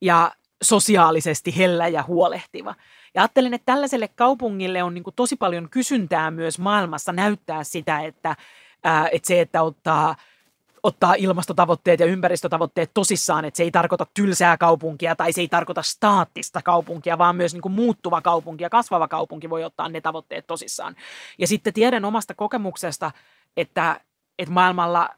[0.00, 0.32] ja
[0.62, 2.74] sosiaalisesti hellä ja huolehtiva.
[3.14, 8.36] Ja ajattelen, että tällaiselle kaupungille on niin tosi paljon kysyntää myös maailmassa näyttää sitä, että,
[8.84, 10.16] ää, että se, että ottaa–
[10.84, 15.82] ottaa ilmastotavoitteet ja ympäristötavoitteet tosissaan, että se ei tarkoita tylsää kaupunkia tai se ei tarkoita
[15.82, 20.46] staattista kaupunkia, vaan myös niin kuin muuttuva kaupunki ja kasvava kaupunki voi ottaa ne tavoitteet
[20.46, 20.96] tosissaan.
[21.38, 23.10] Ja sitten tiedän omasta kokemuksesta,
[23.56, 24.00] että,
[24.38, 25.08] että maailmalla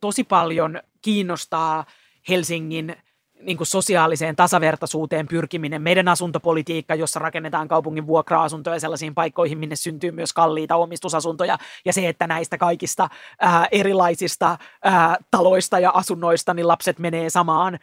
[0.00, 1.84] tosi paljon kiinnostaa
[2.28, 2.96] Helsingin–
[3.42, 10.10] niin kuin sosiaaliseen tasavertaisuuteen pyrkiminen, meidän asuntopolitiikka, jossa rakennetaan kaupungin vuokra-asuntoja sellaisiin paikkoihin, minne syntyy
[10.10, 13.08] myös kalliita omistusasuntoja, ja se, että näistä kaikista
[13.40, 17.78] ää, erilaisista ää, taloista ja asunnoista, niin lapset menee samaan,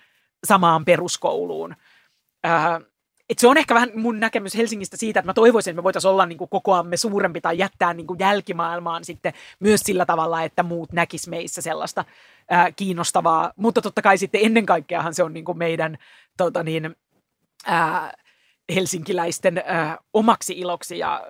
[0.48, 1.76] samaan peruskouluun.
[2.44, 2.82] Ää,
[3.30, 6.12] et se on ehkä vähän mun näkemys Helsingistä siitä, että mä toivoisin, että me voitaisiin
[6.12, 11.28] olla niin kokoamme suurempi tai jättää niin jälkimaailmaan sitten myös sillä tavalla, että muut näkis
[11.28, 12.06] meissä sellaista
[12.50, 13.54] ää, kiinnostavaa.
[13.56, 15.98] Mutta totta kai sitten ennen kaikkeahan se on niin meidän
[16.38, 16.96] tota niin,
[17.66, 18.14] ää,
[18.76, 21.28] helsinkiläisten ää, omaksi iloksi ja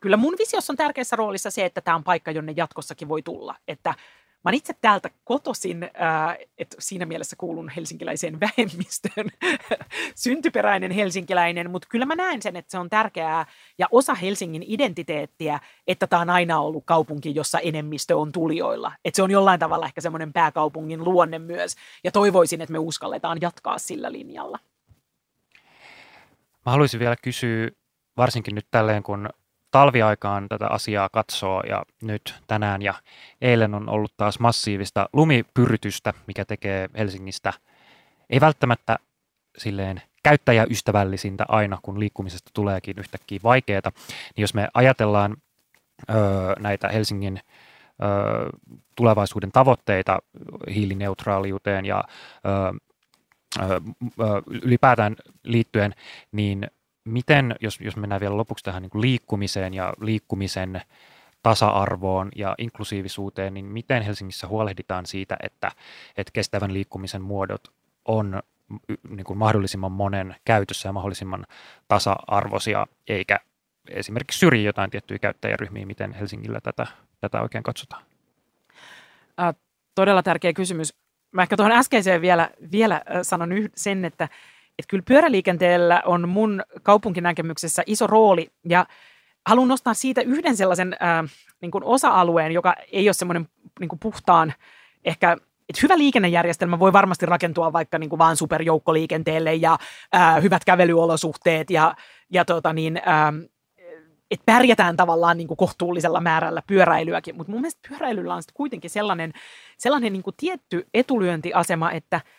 [0.00, 3.54] kyllä mun visiossa on tärkeässä roolissa se, että tämä on paikka, jonne jatkossakin voi tulla.
[3.68, 3.94] Että
[4.44, 5.90] Mä itse täältä kotosin,
[6.58, 9.26] että siinä mielessä kuulun helsinkiläiseen vähemmistöön,
[10.14, 13.46] syntyperäinen helsinkiläinen, mutta kyllä mä näen sen, että se on tärkeää
[13.78, 18.92] ja osa Helsingin identiteettiä, että tämä on aina ollut kaupunki, jossa enemmistö on tulijoilla.
[19.04, 21.74] Että se on jollain tavalla ehkä semmoinen pääkaupungin luonne myös
[22.04, 24.58] ja toivoisin, että me uskalletaan jatkaa sillä linjalla.
[26.66, 27.70] Mä haluaisin vielä kysyä,
[28.16, 29.28] varsinkin nyt tälleen, kun
[29.70, 32.94] talviaikaan tätä asiaa katsoo ja nyt tänään ja
[33.40, 37.52] eilen on ollut taas massiivista lumipyrytystä, mikä tekee Helsingistä
[38.30, 38.98] ei välttämättä
[39.58, 43.80] silleen käyttäjäystävällisintä aina, kun liikkumisesta tuleekin yhtäkkiä vaikeaa,
[44.36, 45.36] niin jos me ajatellaan
[46.10, 46.14] ö,
[46.58, 48.58] näitä Helsingin ö,
[48.96, 50.18] tulevaisuuden tavoitteita
[50.74, 52.04] hiilineutraaliuteen ja
[52.46, 52.74] ö,
[53.60, 53.80] ö,
[54.62, 55.94] ylipäätään liittyen,
[56.32, 56.66] niin
[57.08, 60.80] miten, jos, jos mennään vielä lopuksi tähän niin liikkumiseen ja liikkumisen
[61.42, 65.72] tasa-arvoon ja inklusiivisuuteen, niin miten Helsingissä huolehditaan siitä, että,
[66.16, 67.68] että kestävän liikkumisen muodot
[68.04, 68.42] on
[69.08, 71.46] niin kuin mahdollisimman monen käytössä ja mahdollisimman
[71.88, 73.38] tasa-arvoisia, eikä
[73.90, 76.86] esimerkiksi syrji jotain tiettyjä käyttäjäryhmiä, miten Helsingillä tätä,
[77.20, 78.02] tätä oikein katsotaan?
[79.40, 79.54] Äh,
[79.94, 80.94] todella tärkeä kysymys.
[81.32, 84.28] Mä ehkä tuohon äskeiseen vielä, vielä sanon sen, että
[84.78, 88.86] että kyllä pyöräliikenteellä on mun kaupunkinäkemyksessä iso rooli ja
[89.46, 93.48] haluan nostaa siitä yhden sellaisen äh, niin kuin osa-alueen, joka ei ole semmoinen
[93.80, 94.54] niin kuin puhtaan
[95.04, 95.36] ehkä
[95.68, 99.78] että hyvä liikennejärjestelmä voi varmasti rakentua vaikka niin kuin vaan superjoukkoliikenteelle ja
[100.12, 101.94] ää, hyvät kävelyolosuhteet ja,
[102.30, 103.32] ja tota niin, ää,
[104.30, 109.32] että pärjätään tavallaan niin kuin kohtuullisella määrällä pyöräilyäkin, mutta mun mielestä pyöräilyllä on kuitenkin sellainen,
[109.78, 112.20] sellainen niin kuin tietty etulyöntiasema, että–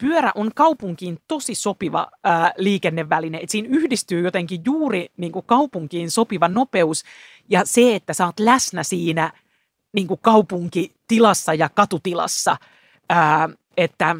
[0.00, 3.38] pyörä on kaupunkiin tosi sopiva ää, liikenneväline.
[3.42, 7.02] Et siinä yhdistyy jotenkin juuri niin kuin kaupunkiin sopiva nopeus
[7.48, 9.32] ja se, että sä oot läsnä siinä
[9.92, 12.56] niin kuin kaupunkitilassa ja katutilassa.
[13.08, 14.16] Ää, että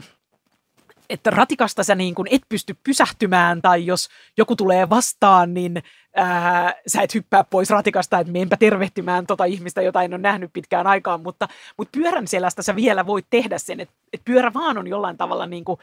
[1.10, 5.82] että ratikasta sä niin kuin et pysty pysähtymään tai jos joku tulee vastaan, niin
[6.16, 10.50] ää, sä et hyppää pois ratikasta, että menpä tervehtimään tota ihmistä, jota en ole nähnyt
[10.52, 14.78] pitkään aikaan, mutta, mutta pyörän selästä sä vielä voit tehdä sen, että, että pyörä vaan
[14.78, 15.78] on jollain tavalla niin kuin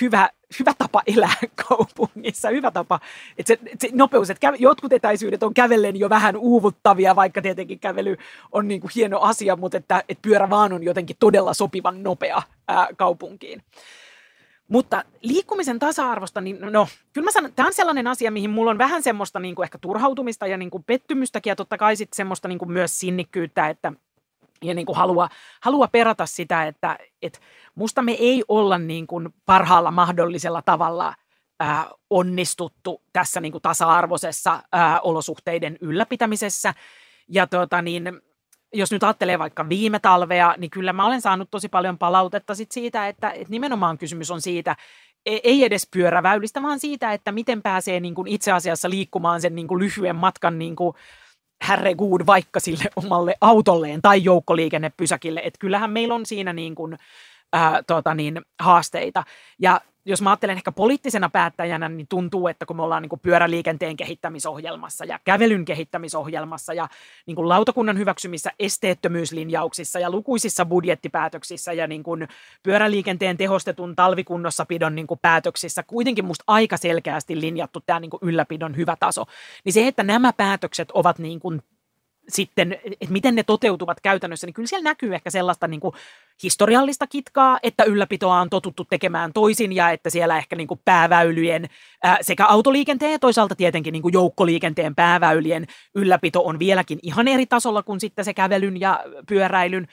[0.00, 1.34] hyvä, hyvä tapa elää
[1.68, 3.00] kaupungissa, hyvä tapa,
[3.38, 7.78] että se, että se nopeus, että jotkut etäisyydet on kävellen jo vähän uuvuttavia, vaikka tietenkin
[7.78, 8.16] kävely
[8.52, 12.42] on niin kuin hieno asia, mutta että, että pyörä vaan on jotenkin todella sopivan nopea
[12.68, 13.62] ää, kaupunkiin.
[14.68, 18.78] Mutta liikkumisen tasa-arvosta, niin no, kyllä mä sanon, tämä on sellainen asia, mihin mulla on
[18.78, 22.48] vähän semmoista niin kuin ehkä turhautumista ja niin kuin pettymystäkin ja totta kai sitten semmoista
[22.48, 23.92] niin kuin myös sinnikkyyttä, että
[24.62, 25.28] ja niin kuin halua,
[25.62, 27.38] halua perata sitä, että, että
[27.74, 31.14] musta me ei olla niin kuin parhaalla mahdollisella tavalla
[31.60, 36.74] ää, onnistuttu tässä niin kuin tasa-arvoisessa ää, olosuhteiden ylläpitämisessä.
[37.28, 38.20] Ja tota niin,
[38.72, 42.72] jos nyt ajattelee vaikka viime talvea, niin kyllä mä olen saanut tosi paljon palautetta sit
[42.72, 44.76] siitä, että, että nimenomaan kysymys on siitä,
[45.26, 49.54] e, ei edes pyöräväylistä, vaan siitä, että miten pääsee niin kuin itse asiassa liikkumaan sen
[49.54, 50.94] niin kuin lyhyen matkan niin kuin
[51.68, 55.40] herregud vaikka sille omalle autolleen tai joukkoliikennepysäkille.
[55.44, 56.96] Että kyllähän meillä on siinä niin kuin,
[57.52, 59.24] ää, tota niin, haasteita.
[59.58, 63.20] Ja jos mä ajattelen ehkä poliittisena päättäjänä, niin tuntuu, että kun me ollaan niin kuin
[63.20, 66.88] pyöräliikenteen kehittämisohjelmassa ja kävelyn kehittämisohjelmassa ja
[67.26, 72.28] niin kuin lautakunnan hyväksymissä esteettömyyslinjauksissa ja lukuisissa budjettipäätöksissä ja niin kuin
[72.62, 78.76] pyöräliikenteen tehostetun talvikunnossapidon niin kuin päätöksissä kuitenkin musta aika selkeästi linjattu tämä niin kuin ylläpidon
[78.76, 79.24] hyvä taso,
[79.64, 81.62] niin se, että nämä päätökset ovat niin kuin
[82.28, 85.94] sitten, että miten ne toteutuvat käytännössä, niin kyllä siellä näkyy ehkä sellaista niin kuin
[86.42, 91.68] historiallista kitkaa, että ylläpitoa on totuttu tekemään toisin ja että siellä ehkä niin kuin pääväylien
[92.02, 97.46] ää, sekä autoliikenteen ja toisaalta tietenkin niin kuin joukkoliikenteen pääväylien ylläpito on vieläkin ihan eri
[97.46, 99.88] tasolla kuin sitten se kävelyn ja pyöräilyn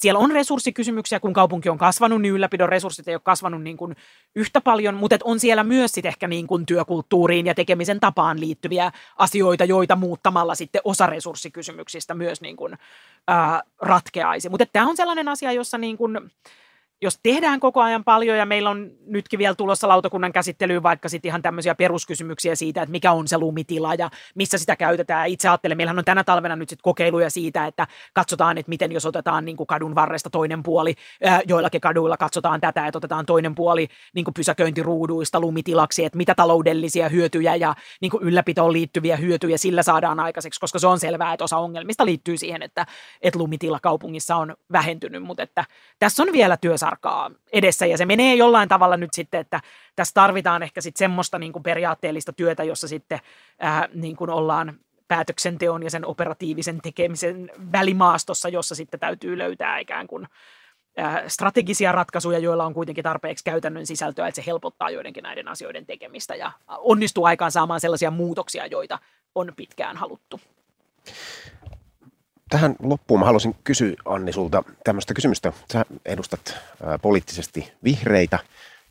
[0.00, 3.96] siellä on resurssikysymyksiä, kun kaupunki on kasvanut, niin ylläpidon resurssit ei ole kasvanut niin kuin
[4.36, 8.92] yhtä paljon, mutta on siellä myös sit ehkä niin kuin työkulttuuriin ja tekemisen tapaan liittyviä
[9.16, 12.78] asioita, joita muuttamalla sitten osa resurssikysymyksistä myös niin kuin,
[13.28, 14.48] ää, ratkeaisi.
[14.48, 16.30] Mutta tämä on sellainen asia, jossa niin kuin,
[17.02, 21.28] jos tehdään koko ajan paljon ja meillä on nytkin vielä tulossa lautakunnan käsittelyyn vaikka sitten
[21.28, 25.28] ihan tämmöisiä peruskysymyksiä siitä, että mikä on se lumitila ja missä sitä käytetään.
[25.28, 29.06] Itse ajattelen, meillähän on tänä talvena nyt sitten kokeiluja siitä, että katsotaan, että miten jos
[29.06, 30.94] otetaan niin kuin kadun varresta toinen puoli,
[31.48, 37.08] joillakin kaduilla katsotaan tätä, että otetaan toinen puoli niin kuin pysäköintiruuduista lumitilaksi, että mitä taloudellisia
[37.08, 41.44] hyötyjä ja niin kuin ylläpitoon liittyviä hyötyjä sillä saadaan aikaiseksi, koska se on selvää, että
[41.44, 42.86] osa ongelmista liittyy siihen, että,
[43.22, 45.64] että lumitila kaupungissa on vähentynyt, mutta että
[45.98, 47.86] tässä on vielä työssä sarkaa edessä.
[47.86, 49.60] Ja se menee jollain tavalla nyt sitten, että
[49.96, 53.20] tässä tarvitaan ehkä sitten semmoista niin kuin periaatteellista työtä, jossa sitten
[53.58, 54.74] ää, niin kuin ollaan
[55.08, 60.26] päätöksenteon ja sen operatiivisen tekemisen välimaastossa, jossa sitten täytyy löytää ikään kuin
[61.26, 66.34] strategisia ratkaisuja, joilla on kuitenkin tarpeeksi käytännön sisältöä, että se helpottaa joidenkin näiden asioiden tekemistä
[66.34, 68.98] ja onnistuu aikaan saamaan sellaisia muutoksia, joita
[69.34, 70.40] on pitkään haluttu
[72.48, 75.52] tähän loppuun mä haluaisin kysyä Anni sulta tämmöistä kysymystä.
[75.72, 78.38] Sä edustat ää, poliittisesti vihreitä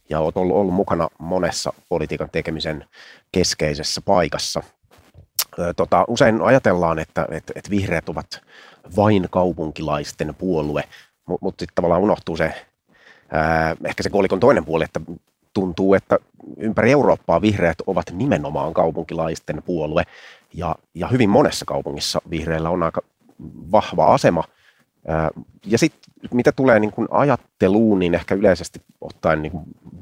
[0.10, 2.86] ja oot ollut, ollut mukana monessa politiikan tekemisen
[3.32, 4.64] keskeisessä paikassa.
[5.76, 8.42] Tota, usein ajatellaan, että et, et vihreät ovat
[8.96, 10.84] vain kaupunkilaisten puolue,
[11.26, 12.54] mutta mut sitten tavallaan unohtuu se,
[13.32, 15.02] ää, ehkä se kolikon toinen puoli, että
[15.54, 16.20] tuntuu, että
[16.58, 20.04] ympäri Eurooppaa vihreät ovat nimenomaan kaupunkilaisten puolue.
[20.54, 23.02] Ja, ja hyvin monessa kaupungissa vihreillä on aika
[23.72, 24.44] vahva asema.
[25.66, 29.54] Ja sitten mitä tulee niin kuin ajatteluun, niin ehkä yleisesti ottaen niin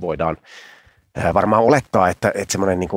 [0.01, 0.37] voidaan
[1.33, 2.89] varmaan olettaa, että, että semmoinen, niin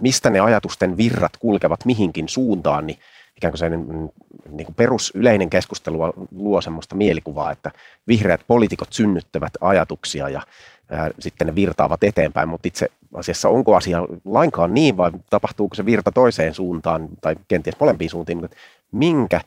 [0.00, 2.98] mistä ne ajatusten virrat kulkevat mihinkin suuntaan, niin
[3.36, 5.98] ikään kuin se niin kuin perusyleinen keskustelu
[6.30, 7.70] luo semmoista mielikuvaa, että
[8.08, 10.42] vihreät poliitikot synnyttävät ajatuksia ja
[10.90, 15.86] ää, sitten ne virtaavat eteenpäin, mutta itse asiassa onko asia lainkaan niin vai tapahtuuko se
[15.86, 18.56] virta toiseen suuntaan tai kenties molempiin suuntiin, mutta
[18.92, 19.40] minkä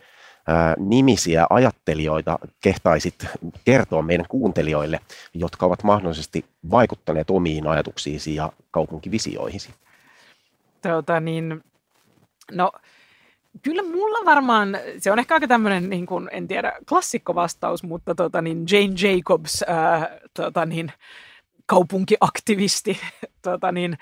[0.77, 3.27] nimisiä ajattelijoita kehtaisit
[3.65, 4.99] kertoa meidän kuuntelijoille,
[5.33, 9.69] jotka ovat mahdollisesti vaikuttaneet omiin ajatuksiisi ja kaupunkivisioihisi?
[10.81, 11.63] Tota niin,
[12.51, 12.71] no
[13.61, 18.41] kyllä mulla varmaan, se on ehkä aika tämmöinen, niin kuin, en tiedä, klassikkovastaus, mutta tota,
[18.41, 20.91] niin Jane Jacobs, ää, tota, niin,
[21.65, 22.99] kaupunkiaktivisti
[23.41, 23.97] tota, niin,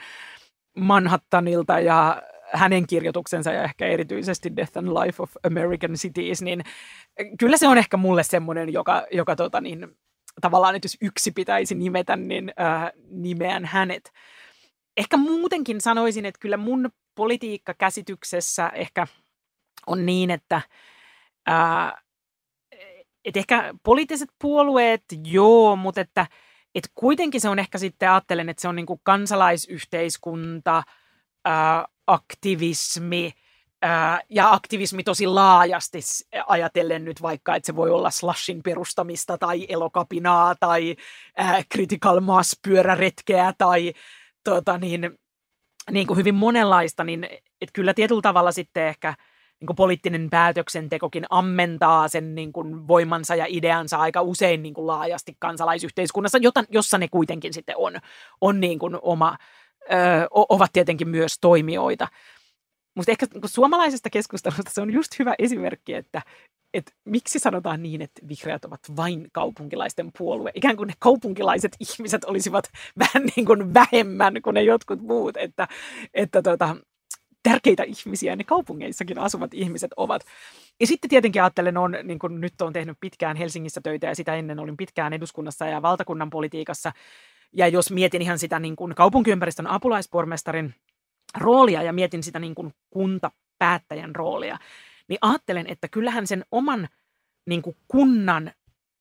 [0.75, 2.21] Manhattanilta ja
[2.53, 6.63] hänen kirjoituksensa ja ehkä erityisesti Death and Life of American Cities, niin
[7.39, 9.87] kyllä se on ehkä mulle semmoinen, joka, joka tota, niin,
[10.41, 14.11] tavallaan, että jos yksi pitäisi nimetä, niin ää, nimeän hänet.
[14.97, 19.07] Ehkä muutenkin sanoisin, että kyllä mun politiikkakäsityksessä ehkä
[19.87, 20.61] on niin, että
[21.47, 22.01] ää,
[23.25, 26.27] et ehkä poliittiset puolueet, joo, mutta että
[26.75, 30.83] et kuitenkin se on ehkä sitten, ajattelen, että se on niin kuin kansalaisyhteiskunta,
[31.45, 33.31] ää, aktivismi
[33.81, 35.99] ää, ja aktivismi tosi laajasti
[36.47, 40.95] ajatellen nyt vaikka, että se voi olla slashin perustamista tai elokapinaa tai
[41.37, 43.93] ää, critical mass pyöräretkeä tai
[44.43, 45.19] tota niin,
[45.91, 47.23] niin kuin hyvin monenlaista, niin
[47.61, 49.15] että kyllä tietyllä tavalla sitten ehkä
[49.63, 54.87] niin kuin poliittinen päätöksentekokin ammentaa sen niin kuin voimansa ja ideansa aika usein niin kuin
[54.87, 57.93] laajasti kansalaisyhteiskunnassa, jota, jossa ne kuitenkin sitten on,
[58.41, 59.37] on niin kuin oma,
[59.91, 62.07] ö, ovat tietenkin myös toimijoita.
[62.95, 66.21] Mutta ehkä niin suomalaisesta keskustelusta se on just hyvä esimerkki, että,
[66.73, 70.51] että miksi sanotaan niin, että vihreät ovat vain kaupunkilaisten puolue.
[70.55, 72.69] Ikään kuin ne kaupunkilaiset ihmiset olisivat
[72.99, 75.67] vähän niin kuin vähemmän kuin ne jotkut muut, että,
[76.13, 76.75] että tota,
[77.43, 80.21] tärkeitä ihmisiä ne kaupungeissakin asuvat ihmiset ovat.
[80.79, 84.35] Ja sitten tietenkin ajattelen, on, niin kuin nyt olen tehnyt pitkään Helsingissä töitä ja sitä
[84.35, 86.91] ennen olin pitkään eduskunnassa ja valtakunnan politiikassa.
[87.53, 90.75] Ja jos mietin ihan sitä niin kuin kaupunkiympäristön apulaispormestarin
[91.37, 94.57] roolia ja mietin sitä niin kuin kuntapäättäjän roolia,
[95.07, 96.87] niin ajattelen, että kyllähän sen oman
[97.49, 98.51] niin kuin kunnan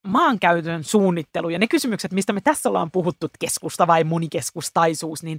[0.07, 5.39] maankäytön suunnittelu ja ne kysymykset, mistä me tässä ollaan puhuttu, keskusta vai monikeskustaisuus, niin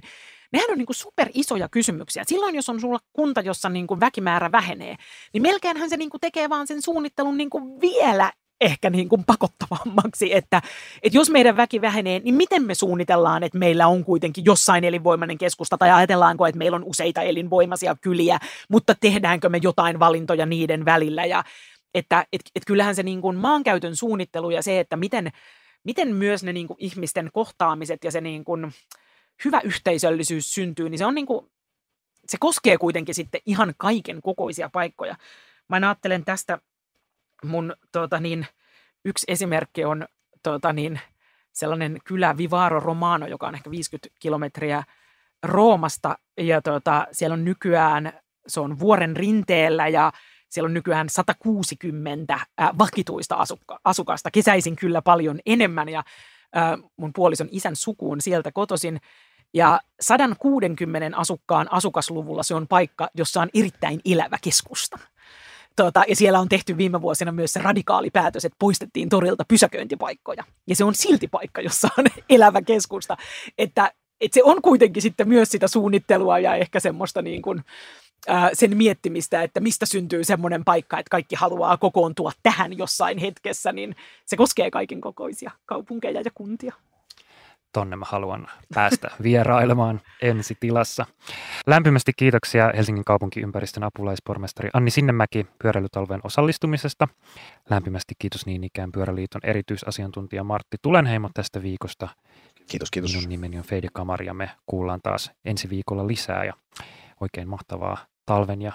[0.52, 2.24] nehän on niin kuin super isoja kysymyksiä.
[2.26, 4.96] Silloin, jos on sulla kunta, jossa niin kuin väkimäärä vähenee,
[5.32, 8.32] niin melkeinhän se niin kuin tekee vaan sen suunnittelun niin kuin vielä
[8.64, 10.62] ehkä niin kuin pakottavammaksi, että,
[11.02, 15.38] että jos meidän väki vähenee, niin miten me suunnitellaan, että meillä on kuitenkin jossain elinvoimainen
[15.38, 18.38] keskusta, tai ajatellaanko, että meillä on useita elinvoimaisia kyliä,
[18.68, 21.44] mutta tehdäänkö me jotain valintoja niiden välillä, ja
[21.94, 25.30] että et, et kyllähän se niin kuin maankäytön suunnittelu ja se, että miten,
[25.84, 28.72] miten myös ne niin kuin ihmisten kohtaamiset ja se niin kuin
[29.44, 31.50] hyvä yhteisöllisyys syntyy, niin se on niin kuin,
[32.28, 35.16] se koskee kuitenkin sitten ihan kaiken kokoisia paikkoja.
[35.68, 36.58] Mä ajattelen tästä
[37.44, 38.46] mun tota niin,
[39.04, 40.06] yksi esimerkki on
[40.42, 41.00] tota niin,
[41.52, 44.84] sellainen kylä Vivaro Romano, joka on ehkä 50 kilometriä
[45.42, 48.12] Roomasta ja tota, siellä on nykyään,
[48.46, 50.12] se on vuoren rinteellä ja
[50.48, 54.30] siellä on nykyään 160 äh, vakituista asukka- asukasta.
[54.30, 55.98] Kesäisin kyllä paljon enemmän ja
[56.56, 59.00] äh, mun puolison isän sukuun sieltä kotosin.
[59.54, 64.98] Ja 160 asukkaan asukasluvulla se on paikka, jossa on erittäin elävä keskusta.
[65.76, 70.44] Tuota, ja siellä on tehty viime vuosina myös se radikaali päätös, että poistettiin torilta pysäköintipaikkoja.
[70.66, 73.16] Ja se on silti paikka, jossa on elävä keskusta.
[73.58, 77.64] Että, että se on kuitenkin sitten myös sitä suunnittelua ja ehkä semmoista niin kuin,
[78.52, 83.96] sen miettimistä, että mistä syntyy semmoinen paikka, että kaikki haluaa kokoontua tähän jossain hetkessä, niin
[84.26, 86.74] se koskee kaiken kokoisia kaupunkeja ja kuntia.
[87.74, 91.06] Tonne mä haluan päästä vierailemaan ensi tilassa.
[91.66, 97.08] Lämpimästi kiitoksia Helsingin kaupunkiympäristön apulaispormestari Anni Sinnemäki pyöräilytalven osallistumisesta.
[97.70, 102.08] Lämpimästi kiitos niin ikään Pyöräliiton erityisasiantuntija Martti Tulenheimo tästä viikosta.
[102.70, 103.14] Kiitos, kiitos.
[103.14, 106.52] Minun nimeni on Feide Kamari ja me kuullaan taas ensi viikolla lisää ja
[107.20, 107.96] oikein mahtavaa
[108.26, 108.72] talven ja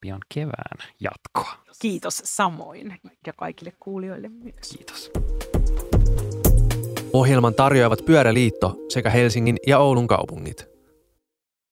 [0.00, 1.54] pian kevään jatkoa.
[1.78, 4.70] Kiitos samoin ja kaikille kuulijoille myös.
[4.76, 5.10] Kiitos.
[7.12, 10.69] Ohjelman tarjoavat Pyöräliitto sekä Helsingin ja Oulun kaupungit.